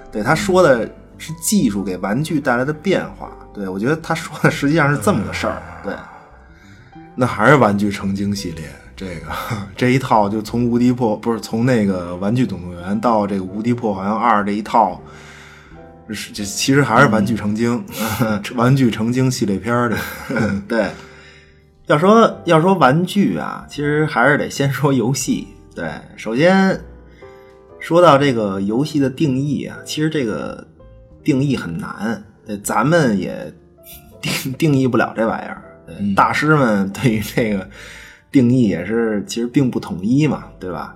[0.09, 3.29] 对，他说的是技术给玩具带来的变化。
[3.53, 5.61] 对我觉得他说的实际上是这么个事儿。
[5.83, 5.93] 对，
[7.13, 8.63] 那还是玩具成精系列，
[8.95, 9.27] 这个
[9.75, 14.99] 这一套就从无敌破不是从那个玩具总动员到这个无敌破坏王二这一套，
[16.09, 17.83] 是这其实还是玩具成精，
[18.55, 19.97] 玩具成精系列片儿的。
[20.67, 20.89] 对，
[21.87, 25.47] 要说要说玩具啊，其实还是得先说游戏。
[25.75, 26.79] 对，首先
[27.79, 30.65] 说到这个游戏的定义啊，其实这个
[31.23, 33.53] 定义很难，对，咱们也
[34.21, 35.61] 定定义不了这玩意儿。
[35.85, 37.67] 对，大师们对于这个
[38.31, 40.95] 定义也是其实并不统一嘛，对吧？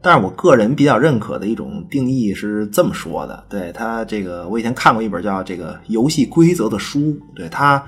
[0.00, 7.84] 但是我个人比较认可的一种定义是这么说的，对他这个我以前看过一本叫《这个游戏规则》的书，对他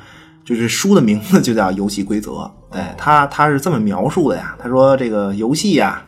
[0.50, 2.32] 就是书的名字就叫《游戏规则》，
[2.72, 6.02] 对他他是这么描述的呀，他说这个游戏呀，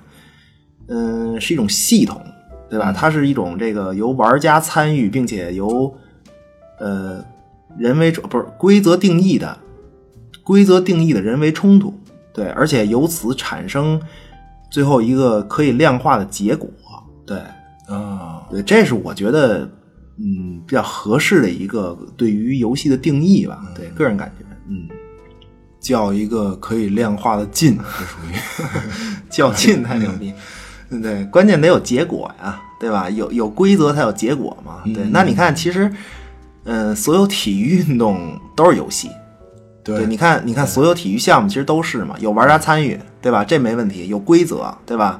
[0.88, 2.20] 嗯，是一种系统，
[2.68, 2.90] 对吧？
[2.90, 5.94] 它是一种这个由玩家参与并且由
[6.80, 7.24] 呃
[7.78, 9.56] 人为不是规则定义的
[10.42, 11.94] 规则定义的人为冲突，
[12.34, 14.02] 对，而且由此产生
[14.72, 16.68] 最后一个可以量化的结果，
[17.24, 17.38] 对，
[17.86, 19.70] 啊，对，这是我觉得
[20.18, 24.88] 嗯比较合适的一个对于游戏的定义吧，对个人感觉，嗯，
[25.80, 28.36] 叫一个可以量化的劲，这属于。
[29.32, 30.30] 较劲太牛逼，
[31.00, 33.08] 对，关键得有结果呀，对吧？
[33.08, 35.04] 有有规则才有结果嘛，对。
[35.10, 35.90] 那你看，其实，
[36.64, 39.08] 嗯、所有体育运动都是游戏，
[39.82, 43.42] 对，你看，你看，所有体育项目其实都是嘛，有玩家参与，对吧？
[43.42, 45.18] 这没问题，有规则，对吧？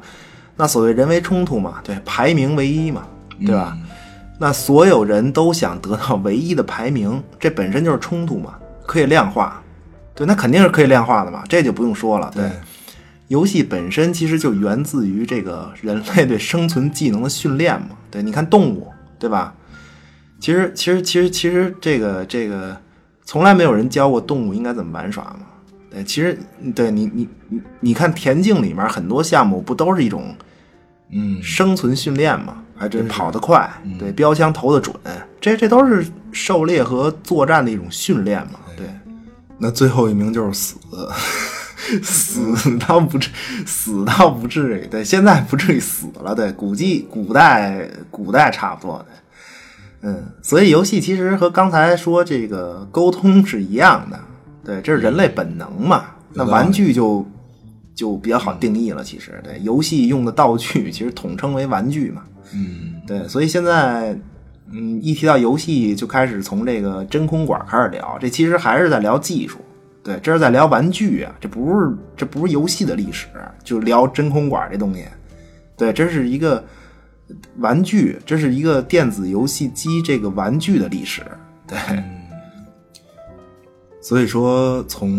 [0.57, 3.09] 那所谓人为冲突嘛，对，排名唯一嘛，
[3.41, 3.75] 对吧？
[4.43, 9.63] 那所有人都想得到唯一的排名，这本身就是冲突嘛，可以量化，
[10.17, 12.29] 对，那肯定是可以量化的嘛，这就不用说了。
[12.35, 12.53] 对，对
[13.29, 17.91] 游戏本身其实就源自于这个人类对生存技能的训练嘛。
[18.11, 19.55] 对，你看动物，对吧？
[20.41, 22.77] 其实，其实，其实，其实这个这个，
[23.25, 25.47] 从来没有人教过动物应该怎么玩耍嘛。
[25.89, 26.37] 对，其实
[26.75, 30.35] 对你你你你看田径里面很多项目不都是一种
[31.13, 32.57] 嗯，生存训练嘛？
[32.83, 34.93] 还真跑得快，对，标枪投得准，
[35.41, 38.59] 这这都是狩猎和作战的一种训练嘛。
[38.77, 38.87] 对，
[39.57, 40.75] 那最后一名就是死，
[42.03, 43.31] 死倒不至，
[43.65, 49.07] 死倒不至于，对，现在不至于死了，对，古迹古代古代差不多的，
[50.01, 54.19] 嗯，所以游戏其实和刚才说这个沟通是一样的，
[54.65, 56.07] 对，这是人类本能嘛。
[56.35, 57.25] 那玩具就
[57.95, 62.25] 就比较好定义了，其实对，游戏用的道具其实统称为玩具嘛。
[62.55, 64.15] 嗯，对，所以现在，
[64.71, 69.59] 嗯，一提到游戏，就开始从这个真空管开始聊，这其实还是在聊技术，
[70.03, 73.27] 对，这是在聊玩具啊，这不是这不是游戏的历史，
[73.65, 75.05] 就聊真空管这东西，
[75.77, 76.63] 对，这是一个
[77.59, 81.23] 玩具，这是一个电子游戏机这个玩具的历史，
[81.67, 81.79] 对，
[84.03, 85.11] 所以说从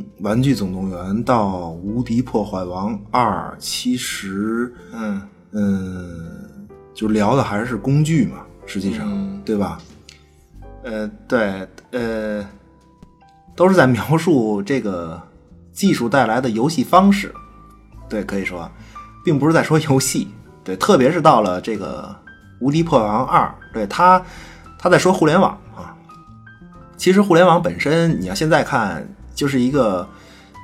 [0.20, 5.22] 《玩具总动员》到《无敌破坏王二》，其实嗯。
[5.56, 6.43] 嗯，
[6.94, 9.78] 就聊的还是工具嘛，实际上，对吧？
[10.84, 12.46] 呃，对，呃，
[13.56, 15.20] 都是在描述这个
[15.72, 17.34] 技术带来的游戏方式。
[18.08, 18.70] 对，可以说，
[19.24, 20.28] 并不是在说游戏。
[20.62, 22.14] 对，特别是到了这个
[22.60, 24.22] 《无敌破坏王二》，对他，
[24.78, 25.96] 他在说互联网啊。
[26.96, 30.08] 其实互联网本身，你要现在看，就是一个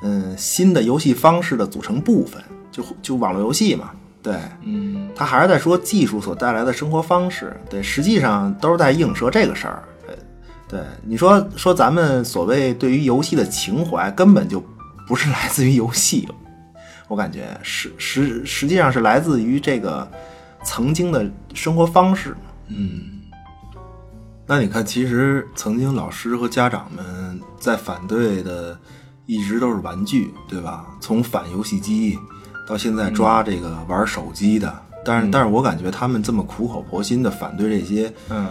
[0.03, 3.91] 嗯新的游戏方式的组成部分，就就网络游戏嘛。
[4.23, 9.83] 对，嗯，他还是在说技术所带来的生活方式，对，实际上都是在映射这个事儿。
[10.07, 10.19] 对，
[10.69, 14.63] 对，你说说咱们所谓对于游戏的情怀，根本就
[15.07, 16.29] 不是来自于游戏，
[17.09, 20.07] 我感觉实实实际上是来自于这个
[20.63, 22.37] 曾经的生活方式。
[22.69, 23.23] 嗯
[24.47, 28.77] 那你看，其实曾经老师和家长们在反对的，
[29.25, 30.87] 一直都是玩具，对吧？
[31.01, 32.19] 从反游戏机
[32.71, 34.73] 到现在抓这个玩手机的，
[35.05, 38.47] 但是，但是我感觉他们这么苦口婆心的反对这些，嗯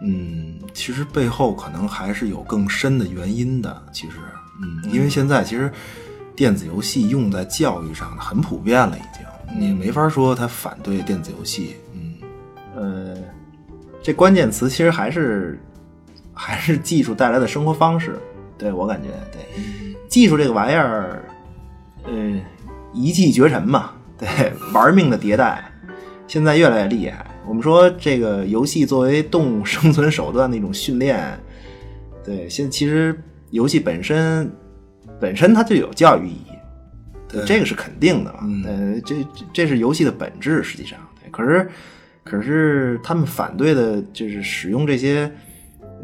[0.00, 3.82] 嗯，其实背后可能还是有更深的原因的。
[3.92, 4.18] 其实，
[4.62, 5.72] 嗯，因为现在其实
[6.36, 12.14] 电子游戏用在教育上很普遍了，已经，你没法说他反对电子游戏，嗯，
[12.76, 13.16] 呃，
[14.04, 15.60] 这关键词其实还是
[16.32, 18.20] 还是技术带来的生活方式。
[18.56, 21.24] 对我感觉，对技术这个玩意儿，
[22.04, 22.40] 呃，
[22.94, 24.28] 一骑绝尘嘛， 对，
[24.72, 25.64] 玩命的迭代，
[26.28, 27.26] 现在越来越厉害。
[27.46, 31.38] 我们说这个游戏作为动物生存手段的一种训练，
[32.24, 33.14] 对，现其实
[33.50, 34.50] 游戏本身
[35.20, 36.52] 本身它就有教育意义，
[37.28, 38.40] 对，这个是肯定的嘛。
[38.64, 41.30] 呃，这这这是游戏的本质，实际上，对。
[41.30, 41.68] 可是
[42.22, 45.30] 可是他们反对的就是使用这些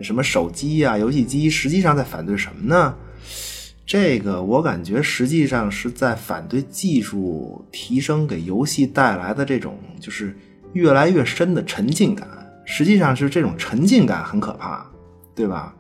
[0.02, 2.94] 什么手机啊、游戏机，实际上在反对什么呢？
[3.90, 10.32] 这个我感觉实际上是在反对技术提升给游戏带来的这种就是
[10.74, 12.28] 越来越深的沉浸感。
[12.64, 14.86] 实际上是这种沉浸感很可怕，
[15.34, 15.74] 对吧？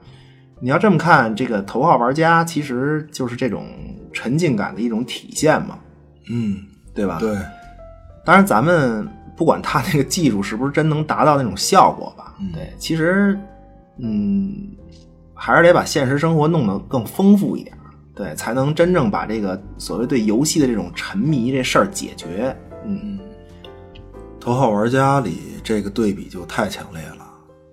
[0.58, 3.64] 你要这么看，这个头号玩家其实就是这种
[4.12, 5.78] 沉浸感的一种体现嘛，
[6.28, 6.58] 嗯，
[6.92, 7.18] 对吧？
[7.20, 7.32] 对，
[8.24, 13.38] 当然，咱们不管他那个技术是不是真能达到那种效果吧，对，其实，
[13.98, 14.52] 嗯，
[15.32, 17.72] 还是得把现实生活弄得更丰富一点，
[18.20, 22.54] 对，才能真正把这个所谓对游戏的这种沉迷这事儿解决。
[22.84, 23.18] 嗯，
[24.38, 27.26] 头号玩家里这个对比就太强烈了。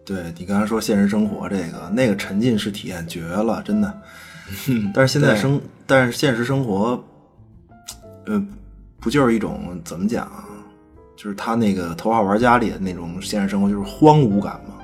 [0.06, 4.02] 对你刚才说现实生活这个，那个沉浸式体验绝了，真的。
[4.96, 7.04] 但是现在生，但是现实生活，
[8.26, 8.42] 呃，
[9.02, 10.46] 不就是一种怎么讲啊？
[11.17, 14.76] 就是他那个头号玩家里的那种现实生活，就是荒芜感嘛，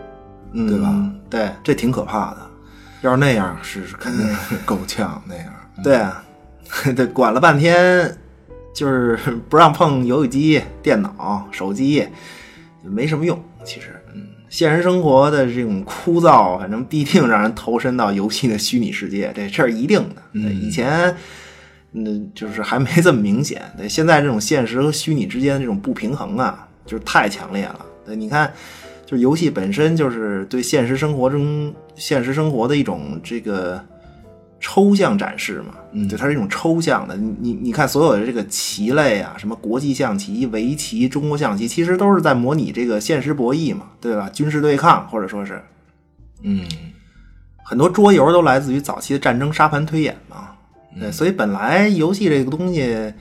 [0.52, 1.10] 嗯对吧？
[1.30, 2.42] 对，这挺可怕的。
[3.02, 5.54] 要是那样，是是肯定是 够呛那样。
[5.82, 6.24] 对啊，
[6.96, 8.18] 对，管了半天，
[8.76, 9.18] 就是
[9.48, 12.08] 不让碰游戏机、电脑、手机，
[12.84, 13.42] 没什么用。
[13.64, 20.22] 其实，嗯，现实生活的这种枯燥，反正必定让人投身到游戏的虚拟世界，这这是一定的。
[20.34, 21.16] 对，以前，
[21.94, 23.62] 嗯，就是还没这么明显。
[23.78, 27.86] 对，现在这种现实和虚拟之间的这种不平衡啊，就是太强烈了。
[28.06, 28.54] 对，你看。
[29.06, 33.80] 就是游戏本身就是对现实生活中现实生活的一种这个
[34.66, 37.18] 抽象展示嘛，嗯，对，它是一种抽象的。
[37.18, 44.30] 你你你看，所有的这个棋类啊，什么国际象棋、围棋、中国象棋，其实都是在模拟这个现实博弈嘛，对吧？
[44.30, 45.61] 军事对抗或者说是，
[46.43, 46.66] 嗯，
[47.66, 50.51] 很多桌游都来自于早期的战争沙盘推演嘛。
[50.97, 53.14] 对，所以本来游戏这个东西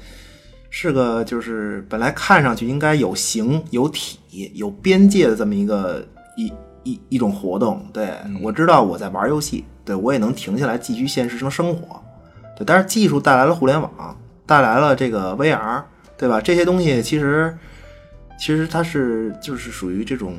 [0.71, 4.19] 是个就是本来看上去应该有形有体
[4.55, 6.53] 有边界的这么一个一
[6.85, 7.85] 一一种活动。
[7.93, 8.11] 对、
[8.41, 12.03] 我知道我在玩游戏，对我也能停下来继续现实中生活。
[12.57, 14.17] 对，但是技术带来了互联网，
[14.47, 15.83] 带来了这个 VR，
[16.17, 16.41] 对吧？
[16.41, 17.57] 这些东西其实
[18.39, 20.37] 其实它是就是属于这种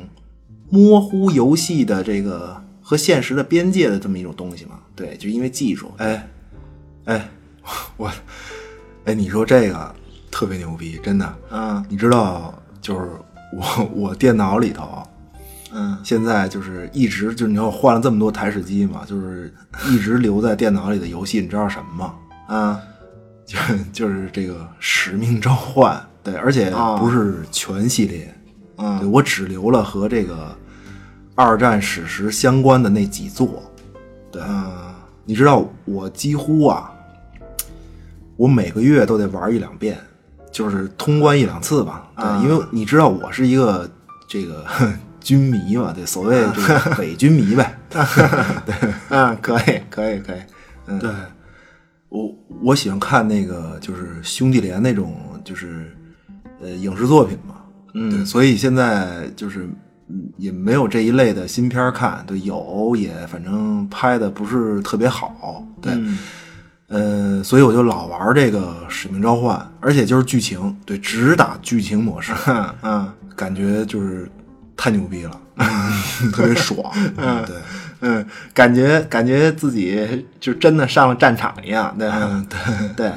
[0.70, 4.78] 模糊游戏的这个和现实的边界的这么一种东西嘛。
[4.94, 6.28] 对，就因为技术，哎，
[7.06, 7.28] 哎，
[7.96, 8.10] 我，
[9.04, 9.94] 哎，你说这个
[10.30, 11.34] 特别牛逼，真的。
[11.50, 13.10] 嗯你知道，就是
[13.52, 15.02] 我我电脑里头
[15.74, 15.98] 嗯。
[16.02, 19.52] 现在就是一直就是你知道我换了这么多台式机嘛，就是
[19.88, 22.14] 一直留在电脑里的游戏，你知道什么吗？
[22.46, 22.80] 啊。
[23.44, 23.58] 就
[23.92, 28.34] 就是这个《使命召唤》，对，而且哦不是全系列，
[28.78, 30.56] 对嗯我只留了和这个
[31.34, 33.62] 二战史实相关的那几座。
[34.32, 34.94] 对，嗯。
[35.26, 36.90] 你知道我几乎啊，
[38.36, 39.98] 我每个月都得玩一两遍，
[40.50, 42.08] 就是通关一两次吧。
[42.16, 43.90] 对，啊因为你知道我是一个
[44.26, 44.64] 这个
[45.24, 47.76] 军迷嘛，对，所谓 这个伪军迷呗。
[47.88, 48.74] 对。
[49.08, 50.40] 嗯，可以可以可以，
[50.86, 50.98] 嗯。
[50.98, 51.10] 对，
[52.10, 52.30] 我
[52.62, 55.90] 我喜欢看那个就是兄弟连那种就是
[56.60, 57.54] 呃影视作品嘛，
[57.94, 59.66] 嗯，对，所以现在就是
[60.08, 66.18] 嗯也没有这一类的新片儿看，对，有也反正拍的不是特别好，对，嗯。
[66.88, 73.12] 呃，所以我就老玩这个使命召唤，而且就是剧情，对，只打剧情模式，嗯 嗯。
[73.34, 74.30] 感觉就是
[74.76, 75.40] 太牛逼了，
[76.32, 77.56] 特别爽， 嗯，对。
[78.06, 82.18] 嗯，感觉感觉自己就真的上了战场一样，对吧？
[82.20, 82.46] 嗯，
[82.94, 83.12] 对，对，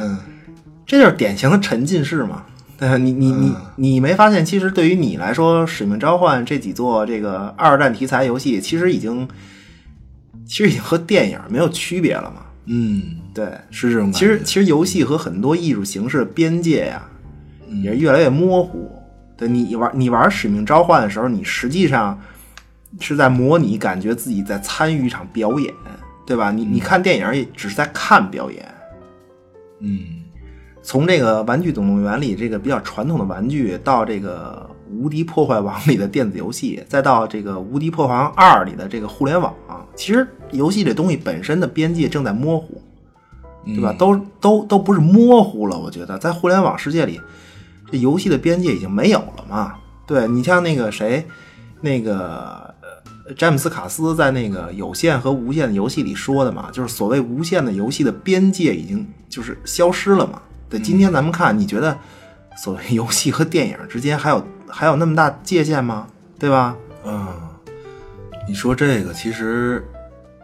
[0.86, 2.44] 这就是典型的沉浸式嘛。
[2.80, 9.28] 对吧，你你你你没发现，其实对于你来说，《使命召唤》这几座这个二战题材游戏，其实已经
[10.46, 12.44] 其实已经和电影没有区别了嘛。
[12.68, 13.02] 嗯，
[13.34, 14.20] 对，是这种感觉。
[14.20, 17.02] 其实其实游戏和很多艺术形式的边界呀、
[17.82, 18.97] 也是越来越模糊。
[19.38, 22.20] 对你玩你玩《使命召唤》的时候，你实际上
[23.00, 25.74] 是在模拟，感觉自己在参与一场表演，
[26.26, 26.52] 对吧？
[26.52, 28.66] 你你看电影也只是在看表演。
[29.80, 30.00] 嗯
[30.82, 39.54] 从这个《玩具总动员》里这个比较传统的玩具，到这个《无敌破坏王》里的电子游戏，再到这个《无敌破坏王二》里的这个互联网，
[39.96, 42.82] 其实游戏这东西本身的边界正在模糊，
[43.66, 43.94] 对吧？
[44.00, 47.20] 都都都不是模糊了，我觉得在互联网世界里，
[47.92, 49.76] 这游戏的边界已经没有了嘛。
[50.06, 51.28] 对你像那个谁，
[51.82, 52.74] 那个
[53.26, 60.42] 呃詹姆斯卡斯在那个有线和无线的游戏里说的嘛，就是所谓无限的游戏的边界已经就是消失了嘛。
[60.70, 61.98] 对，今天咱们看，你觉得
[62.58, 66.08] 所谓游戏和电影之间还有还有那么大界限吗？
[66.40, 66.76] 对吧？
[67.06, 67.28] 嗯，
[68.48, 69.86] 你说这个，其实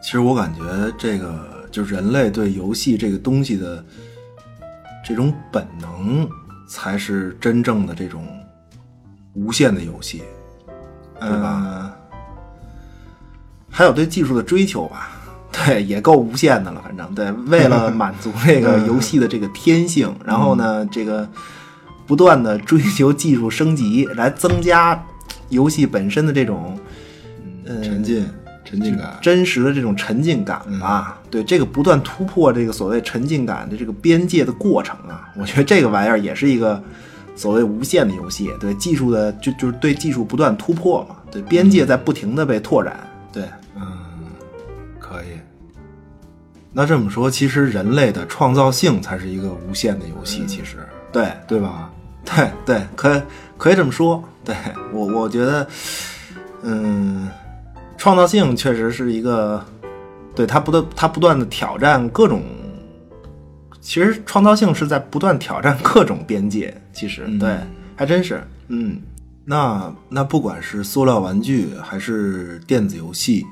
[0.01, 0.61] 其实我感觉
[0.97, 3.83] 这个就是人类对游戏这个东西的
[5.05, 6.27] 这种本能，
[6.67, 8.27] 才是真正的这种
[9.33, 10.23] 无限的游戏，
[11.19, 11.61] 对吧？
[11.65, 11.91] 嗯
[13.75, 15.09] 还有对技术的追求吧，
[15.51, 16.79] 对，也够无限的了。
[16.83, 21.27] 反正对，为了 满足这个游戏的这个天性，然后呢，这个
[22.05, 25.03] 不断的追求技术升级，来增加
[25.49, 26.79] 游戏本身的这种
[27.65, 28.29] 呃沉浸
[28.73, 31.21] 沉浸感，真实的这种沉浸感吧。
[31.29, 36.81] 对，这个不断突破这个所谓沉浸感的这个边界的过程啊，我觉得这个玩意儿也是一个
[37.35, 38.51] 所谓无限的游戏。
[38.59, 42.99] 对技术的就就是对技术不断突破嘛，对边界在不停的被拓展。
[43.31, 43.43] 对，
[43.75, 43.83] 嗯
[44.99, 45.27] 可以。
[46.71, 50.77] 那这么说，其实人类的创造性才是一个无限的游戏，其实
[51.11, 51.91] 对，对吧？
[52.25, 53.21] 对对，可
[53.57, 54.23] 可以这么说。
[54.43, 54.55] 对
[54.91, 55.67] 我，我觉得，
[56.63, 57.29] 嗯，
[58.03, 59.65] 创造性确实是一个，
[60.35, 62.43] 对它不断它不断的挑战各种，
[63.79, 66.75] 其实创造性是在不断挑战各种边界。
[66.91, 67.57] 其实、对，
[67.95, 69.01] 还真是，嗯
[69.45, 73.45] 那那不管是塑料玩具，还是电子游戏，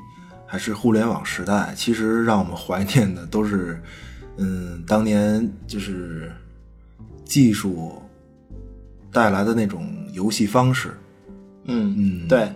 [0.46, 3.82] 还是互联网时代，其实让我们怀念的都是，
[4.36, 6.30] 嗯，当年就是
[7.24, 8.02] 技术
[9.14, 10.90] 带来的那种游戏方式。
[11.68, 12.52] 嗯嗯对，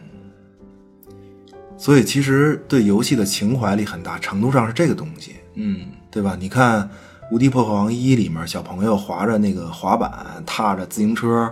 [1.85, 6.35] 所以其实对游戏的情怀里很大程度上是这个东西，嗯对吧？
[6.39, 6.81] 你看
[7.29, 10.11] 《无敌破坏王一》里面，小朋友滑着那个滑板，
[10.47, 11.47] 踏着自行车，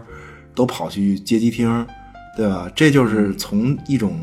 [0.56, 1.86] 都跑去街机厅，
[2.36, 2.68] 对吧？
[2.76, 4.18] 这就是从一种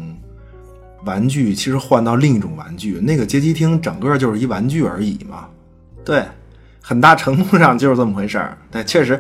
[1.05, 5.47] 玩具其实换到另一种玩具，那个街机厅整个就是一玩具而已嘛。
[6.05, 6.25] 对，
[6.83, 8.59] 很大程度上就是这么回事儿。
[8.69, 9.17] 对，确实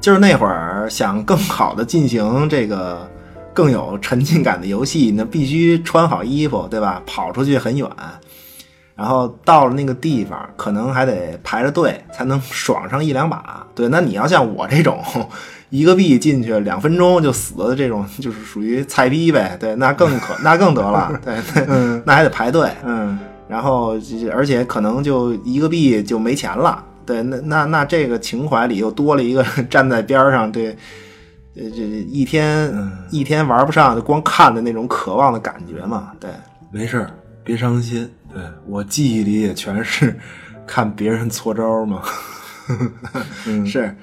[0.00, 3.08] 就是那会儿想更好的进行这个
[3.56, 7.02] 更有沉浸感的游戏，那必须穿好衣服，对吧？
[7.06, 7.88] 跑出去很远。
[8.94, 13.66] 然后到了那个地方，可能还得排着队才能爽上一两把。
[13.74, 15.02] 对，那你要像我这种
[15.70, 19.56] 一个币进去两分钟就死的这种，就是属于菜逼呗。
[19.58, 21.10] 对，那更可那更得了。
[21.24, 21.36] 对，
[21.66, 22.70] 那那还得排队。
[22.84, 23.98] 嗯，然后
[24.30, 26.84] 而且可能就一个币就没钱了。
[27.06, 30.76] 对，那那那这个情怀里又多了一个站在边上，对，
[31.56, 36.12] 呃，这一天、一天玩不上，就光看的那种渴望的感觉嘛。
[36.20, 36.30] 对，
[36.70, 37.10] 没事儿，
[37.42, 38.08] 别伤心。
[38.32, 40.14] 对我记忆里也全是
[40.66, 42.02] 看别人搓招嘛。
[43.64, 43.96] 是，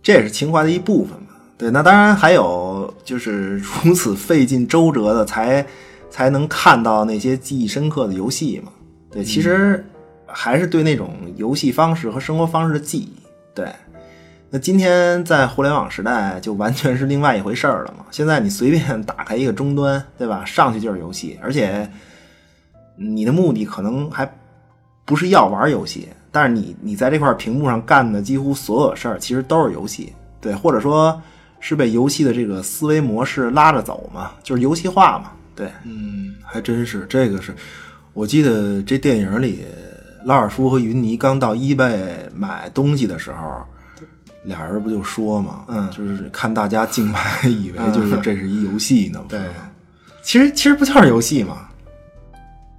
[0.00, 1.28] 这也是情怀的一部分嘛。
[1.58, 5.66] 对，那当然还有就是如此费尽周折的才
[6.08, 8.70] 才能看到那些记忆深刻的游戏嘛。
[9.10, 9.84] 对，其实
[10.26, 13.12] 还是对那种游戏方式和生活方式的记忆。
[13.54, 13.68] 对，
[14.50, 18.06] 那今天在互联网时代就完全是另外一回事儿了嘛。
[18.12, 20.44] 现在你随便打开一个终端， 对吧？
[20.44, 21.90] 上去就是游戏，而且
[22.96, 24.30] 你的目的可能还
[25.04, 31.20] 不是要玩游戏，但是你你在这块屏幕上干的几乎所有事儿，其实都是游戏，对，或者说
[31.58, 37.52] 是被游戏的这个思维模式拉着走嘛，就是游戏化嘛，对，嗯，还真是这个是，
[38.12, 39.64] 我记得这电影里，
[40.24, 43.64] 拉尔夫和云妮刚到伊贝买东西的时候，
[44.44, 49.40] 俩人不就说嘛，嗯就是看大家竞拍，以为就是这是一游戏呢，对，
[50.22, 51.68] 其实其实不就是游戏嘛，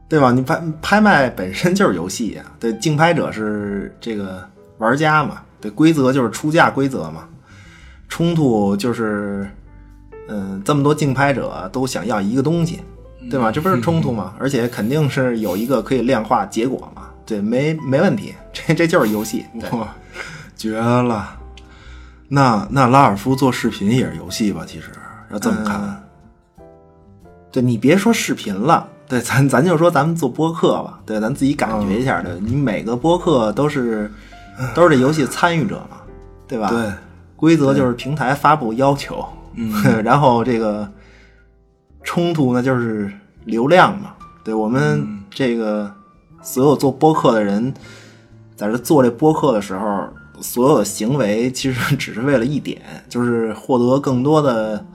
[0.08, 0.32] 对吧？
[0.32, 4.48] 你拍拍卖本身就是游戏呀、对，竞拍者是这个
[4.78, 7.28] 玩家嘛，对，规则就是出价规则嘛，
[8.08, 9.50] 冲突就是，
[10.28, 12.82] 嗯，这么多竞拍者都想要一个东西，
[13.32, 13.52] 对吧？
[13.52, 14.36] 这不是冲突吗？
[14.40, 19.96] 而且肯定是有一个可以量化结果嘛，对，没没问题，这这就是游戏，对，哇，
[20.56, 21.36] 绝了！
[22.28, 24.64] 那那拉尔夫做视频也是游戏吧？
[24.66, 24.90] 其实
[25.32, 26.04] 要这么看，
[27.52, 32.36] 对你别说视频了，对，咱咱就说咱们做播客吧，对，咱自己感觉一下的。
[32.40, 34.12] 你每个播客都是
[34.74, 35.98] 都是这游戏参与者嘛，
[36.48, 36.70] 对吧？
[36.70, 36.92] 对，
[37.36, 39.24] 规则就是平台发布要求，
[39.54, 39.72] 嗯，
[40.04, 40.90] 然后这个
[42.04, 43.12] 冲突呢就是
[43.46, 45.92] 流量嘛，对我们这个
[46.42, 47.74] 所有做播客的人，
[48.56, 50.08] 在这做这播客的时候，
[50.42, 54.86] 所有的行为其实只是为了一点，就是获得更多的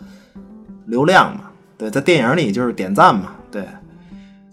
[0.87, 1.51] 流量嘛。
[1.79, 3.33] 对，在电影里就是点赞嘛。
[3.51, 3.67] 对，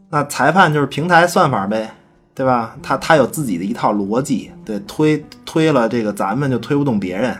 [0.10, 1.92] 那裁判就是平台算法呗，
[2.34, 2.78] 对吧？
[2.82, 7.36] 他他有自己的一套逻辑，对，推推了这个咱们就推不动别人，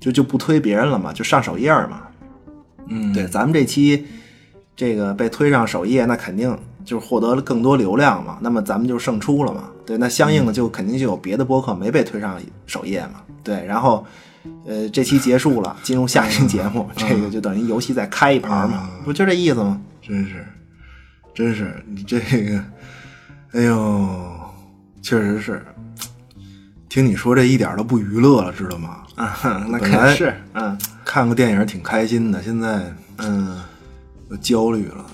[0.00, 2.02] 就就不推别人了嘛，就上首页嘛。
[2.88, 4.06] 嗯，对，咱们这期
[4.74, 9.64] 这个被推上首页，那肯定就是获得了更多流量嘛，那么咱们就胜出了嘛。
[9.86, 13.20] 对，那相应的就肯定就有别的播客没被推上首页嘛。
[13.42, 14.06] 对，然后
[14.66, 19.80] 呃，这期结束了，进入下一期节目，这个就等于游戏再开一盘嘛，不就这意思吗？
[20.00, 20.46] 真是，
[21.34, 22.64] 真是你这个，
[23.52, 24.08] 哎呦，
[25.02, 25.64] 确实是。
[26.88, 28.98] 听你说这一点都不娱乐了，知道吗？
[29.16, 29.36] 啊，
[29.68, 33.60] 那肯是，嗯看个电影挺开心的，现在嗯
[34.30, 35.06] 我焦虑了。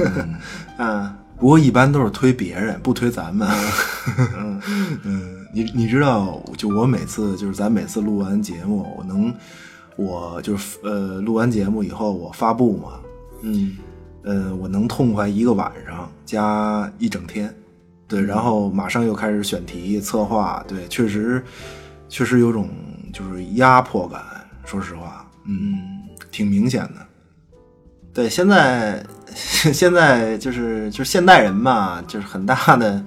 [0.00, 0.34] 嗯
[1.38, 3.48] 不过一般都是推别人，不推咱们。
[5.04, 9.34] 嗯， 你你知道，就我每次就是咱每次录完节目，我能，
[9.96, 13.00] 我就是呃录完节目以后我发布嘛，
[13.42, 13.76] 嗯。
[14.28, 17.54] 呃我能痛快一个晚上加一整天，
[18.08, 21.40] 对，然后马上又开始选题策划，对，确实
[22.08, 22.68] 确实有种
[23.12, 24.20] 就是压迫感，
[24.64, 25.78] 说实话，嗯，
[26.32, 27.06] 挺明显的。
[28.12, 29.00] 对，现在
[29.34, 33.02] 现在就是就是现代人嘛，就是很大的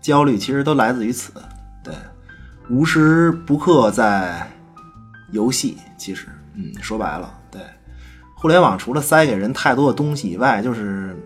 [0.00, 1.32] 焦虑，其实都来自于此。
[1.82, 1.94] 对，
[2.70, 4.46] 无时不刻在
[5.32, 7.60] 游戏，其实，嗯，说白了，对，
[8.34, 11.16] 互联网除了塞给人太多的东西以外，就是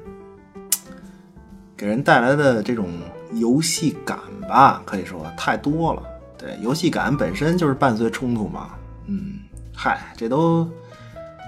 [1.76, 2.88] 给人带来的这种
[3.34, 6.02] 游戏感吧，可以说太多了。
[6.38, 8.70] 对，游戏感本身就是伴随冲突嘛，
[9.06, 9.34] 嗯，
[9.74, 10.68] 嗨，这都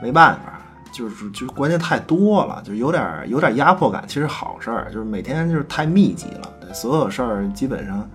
[0.03, 0.58] 没办法。
[0.93, 8.09] 就是就是关键太多了，就有点有点压迫感，其实好事儿，就是每天就是太密集了，对，所有事儿基本上，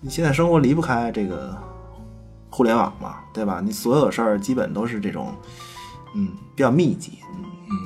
[0.00, 1.56] 你现在生活离不开这个
[2.50, 3.60] 互联网嘛，对吧？
[3.62, 5.34] 你所有事儿基本都是这种，
[6.14, 7.18] 嗯，比较密集，
[7.70, 7.76] 嗯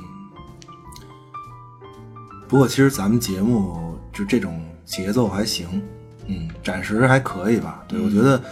[2.47, 5.81] 不过其实咱们节目就这种节奏还行，
[6.25, 7.81] 嗯，暂时还可以吧。
[7.87, 8.43] 对，我觉得，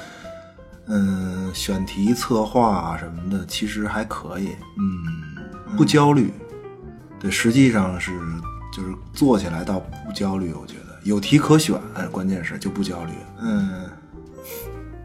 [0.88, 5.39] 嗯，选题策划什么的其实还可以，嗯，
[5.78, 6.34] 不焦虑。
[7.20, 8.11] 对，实际上是
[8.72, 11.78] 就是做起来倒不焦虑，我觉得有题可选，
[12.11, 13.11] 关键是就不焦虑。
[13.41, 13.86] 嗯，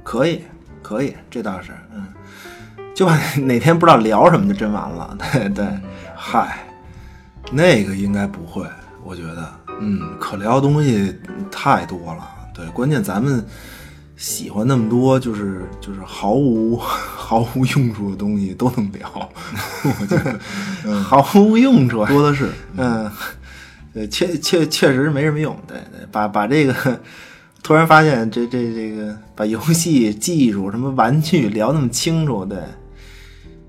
[0.03, 0.45] 可以
[0.83, 2.07] 可以，这倒是，嗯，
[2.95, 5.67] 就怕哪天不知道聊什么就真完了， 对对，
[6.15, 6.59] 嗨，
[7.51, 8.65] 那个应该不会，
[9.03, 11.19] 我觉得，嗯，可聊的东西
[11.51, 12.29] 太多了。
[12.55, 13.45] 对，关键咱们
[14.17, 19.11] 喜欢那么多，就是就是毫无 毫无用处的东西都能聊，
[20.01, 20.39] 我觉得
[21.03, 22.51] 毫无用处，多的是。
[22.77, 23.11] 嗯，
[23.93, 25.57] 对，确确确实没什么用。
[25.67, 27.01] 对对，把把这个
[27.63, 32.59] 突然发现这这这个把游戏技术什么玩具聊那么清楚，对，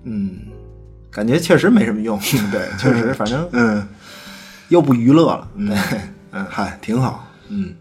[0.04, 0.40] 嗯，
[1.10, 2.20] 感觉确实没什么用。
[2.52, 3.88] 对，确实，反正嗯
[4.70, 5.48] 又不娱乐了。
[5.58, 5.78] 对，
[6.32, 7.26] 嗯，嗨，挺好。
[7.48, 7.74] 嗯，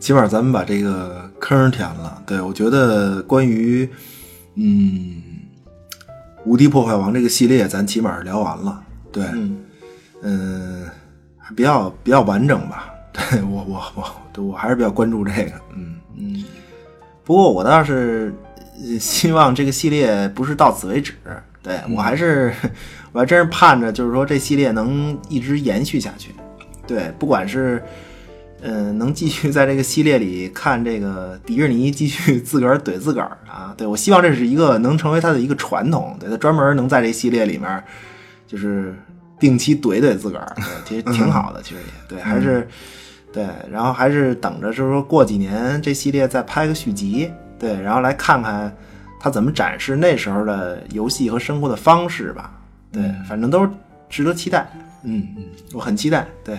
[0.00, 2.20] 起码咱们把这个坑填了。
[2.26, 3.88] 对我觉得关于
[4.54, 4.64] 嗯
[6.44, 8.82] 《无敌破坏王》这个系列，咱起码是聊完了。
[9.12, 9.58] 对，嗯
[10.22, 10.86] 嗯，
[11.54, 12.90] 比较比较完整吧。
[13.12, 15.52] 对我我我对我还是比较关注这个。
[15.76, 16.44] 嗯嗯，
[17.24, 18.34] 不过我倒是
[18.82, 21.12] 呃希望这个系列不是到此为止。
[21.62, 22.54] 对我还是
[23.12, 26.34] 我还真是盼着，就是说这系列能一直延续下去。
[26.86, 27.82] 对，不管是
[28.62, 37.82] 嗯、呃能继续在这个系列里看这个迪士尼继续自个儿怼自个儿啊，对我希望这是一个能成为他的一个传统，对他专门能在这系列里面
[38.46, 38.94] 就是
[39.38, 42.66] 定期怼怼自个儿，对，其实挺好的，其实也对，还是。
[43.32, 47.30] 对，然后还是等着，就是说过几年这系列再拍个续集，
[47.60, 48.76] 对，然后来看看
[49.20, 52.52] 他怎么展示那时候的游戏和生活的方式吧。
[52.90, 53.70] 对，反正都是
[54.08, 54.68] 值得期待。
[55.04, 56.26] 嗯嗯，我很期待。
[56.42, 56.58] 对，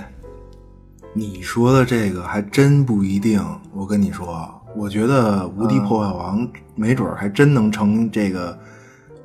[1.13, 3.43] 你说的这个还真不一定。
[3.73, 8.57] 我跟你说，我觉得《无敌破坏王》没准儿还真能成这个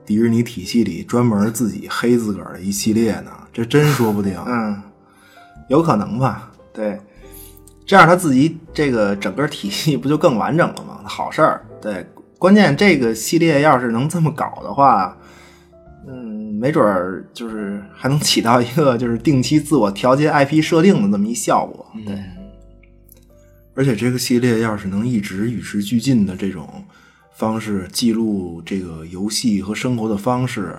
[0.04, 4.36] 迪士尼体系里专门自己黑自个儿的一系列呢，这真说不定。
[4.46, 4.82] 嗯，
[5.68, 6.50] 有可能吧。
[6.72, 7.00] 对，
[7.84, 11.00] 这样他自己这个整个体系不就更完整了吗？
[11.04, 11.64] 好事儿。
[11.80, 12.04] 对，
[12.36, 15.16] 关键这个系列要是能这么搞的话，
[16.06, 21.86] 嗯，没准儿就是还能起到一个就是定期自我调节 IP 设定的这么一效果。
[22.06, 22.22] 对，
[23.74, 26.84] 而且这个系列要是能一直与时俱进的这种
[27.34, 30.74] 方式记录这个游戏和生活的方式，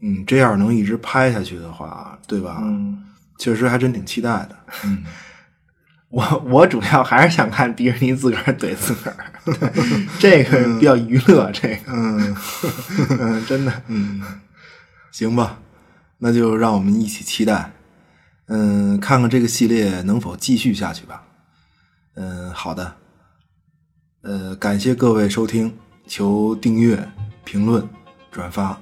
[0.00, 2.58] 嗯，这样能一直拍下去的话，对吧？
[2.62, 3.04] 嗯，
[3.38, 4.56] 确实还真挺期待的。
[4.84, 5.04] 嗯，
[6.10, 9.31] 我我主要还是想看迪士尼自个儿怼自个儿，对
[10.18, 11.50] 这个比较娱乐。
[11.52, 12.36] 这个，嗯
[13.18, 14.22] 嗯，真的， 嗯，
[15.10, 15.58] 行吧，
[16.18, 17.72] 那就让我们一起期待，
[18.46, 21.24] 嗯，看看这个系列能否继续下去吧。
[22.14, 22.96] 嗯，好的，
[24.22, 25.76] 呃，感谢各位收听，
[26.06, 27.10] 求订阅、
[27.44, 27.88] 评论、
[28.30, 28.78] 转发，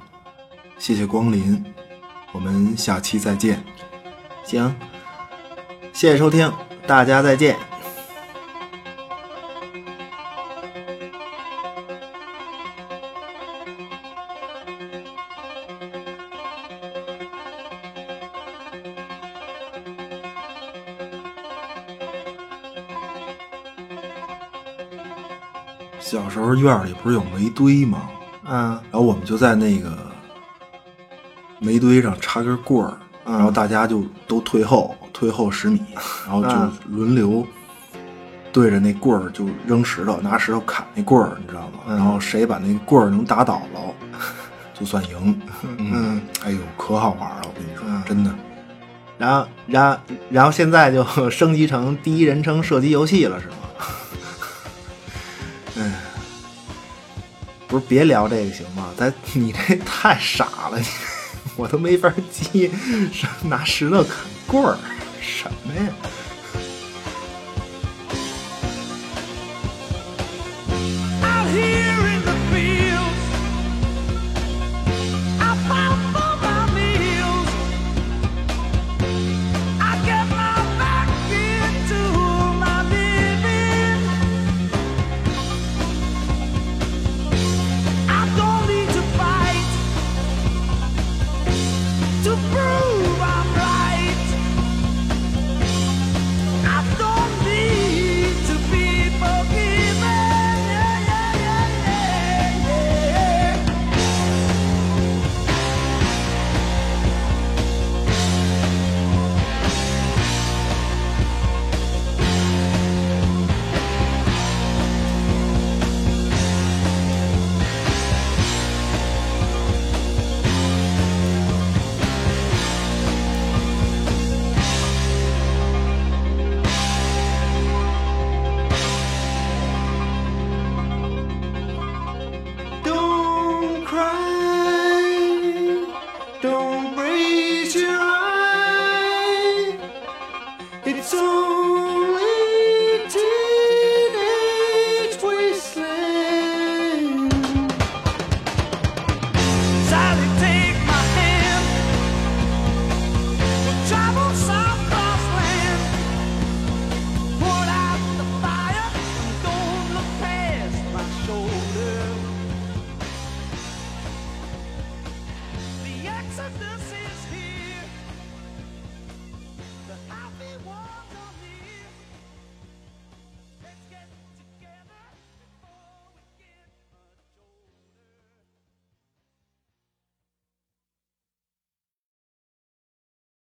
[0.78, 1.64] 谢谢光临，
[2.32, 3.62] 我们下期再见。
[4.44, 4.74] 行，
[5.92, 6.52] 谢谢收听，
[6.86, 7.69] 大家再见。
[26.60, 28.08] 院里不是有煤堆吗？
[28.52, 29.96] 嗯然后我们就在那个
[31.60, 35.80] 煤堆上插根棍儿，嗯然后大家就都退后，退后十米，
[36.26, 37.46] 然后就嗯轮流
[38.52, 41.80] 对着那棍儿就扔石头，拿石头砍那棍儿，你知道吗？
[41.88, 43.80] 嗯然后谁把那棍儿能打倒了，
[44.74, 45.40] 就算赢。
[45.78, 48.34] 嗯，哎呦，可好玩了，我跟你说，嗯真的。
[49.18, 49.98] 然后，然后，
[50.30, 53.54] 然后现在就 升级成第一人称射击游戏了，是吗？
[57.70, 58.88] 不是，别聊这个行吗？
[58.96, 60.84] 咱你这太傻了，你
[61.56, 62.68] 我都没法接，
[63.44, 64.16] 拿石头砍
[64.46, 64.76] 棍儿，
[65.20, 65.88] 什么呀？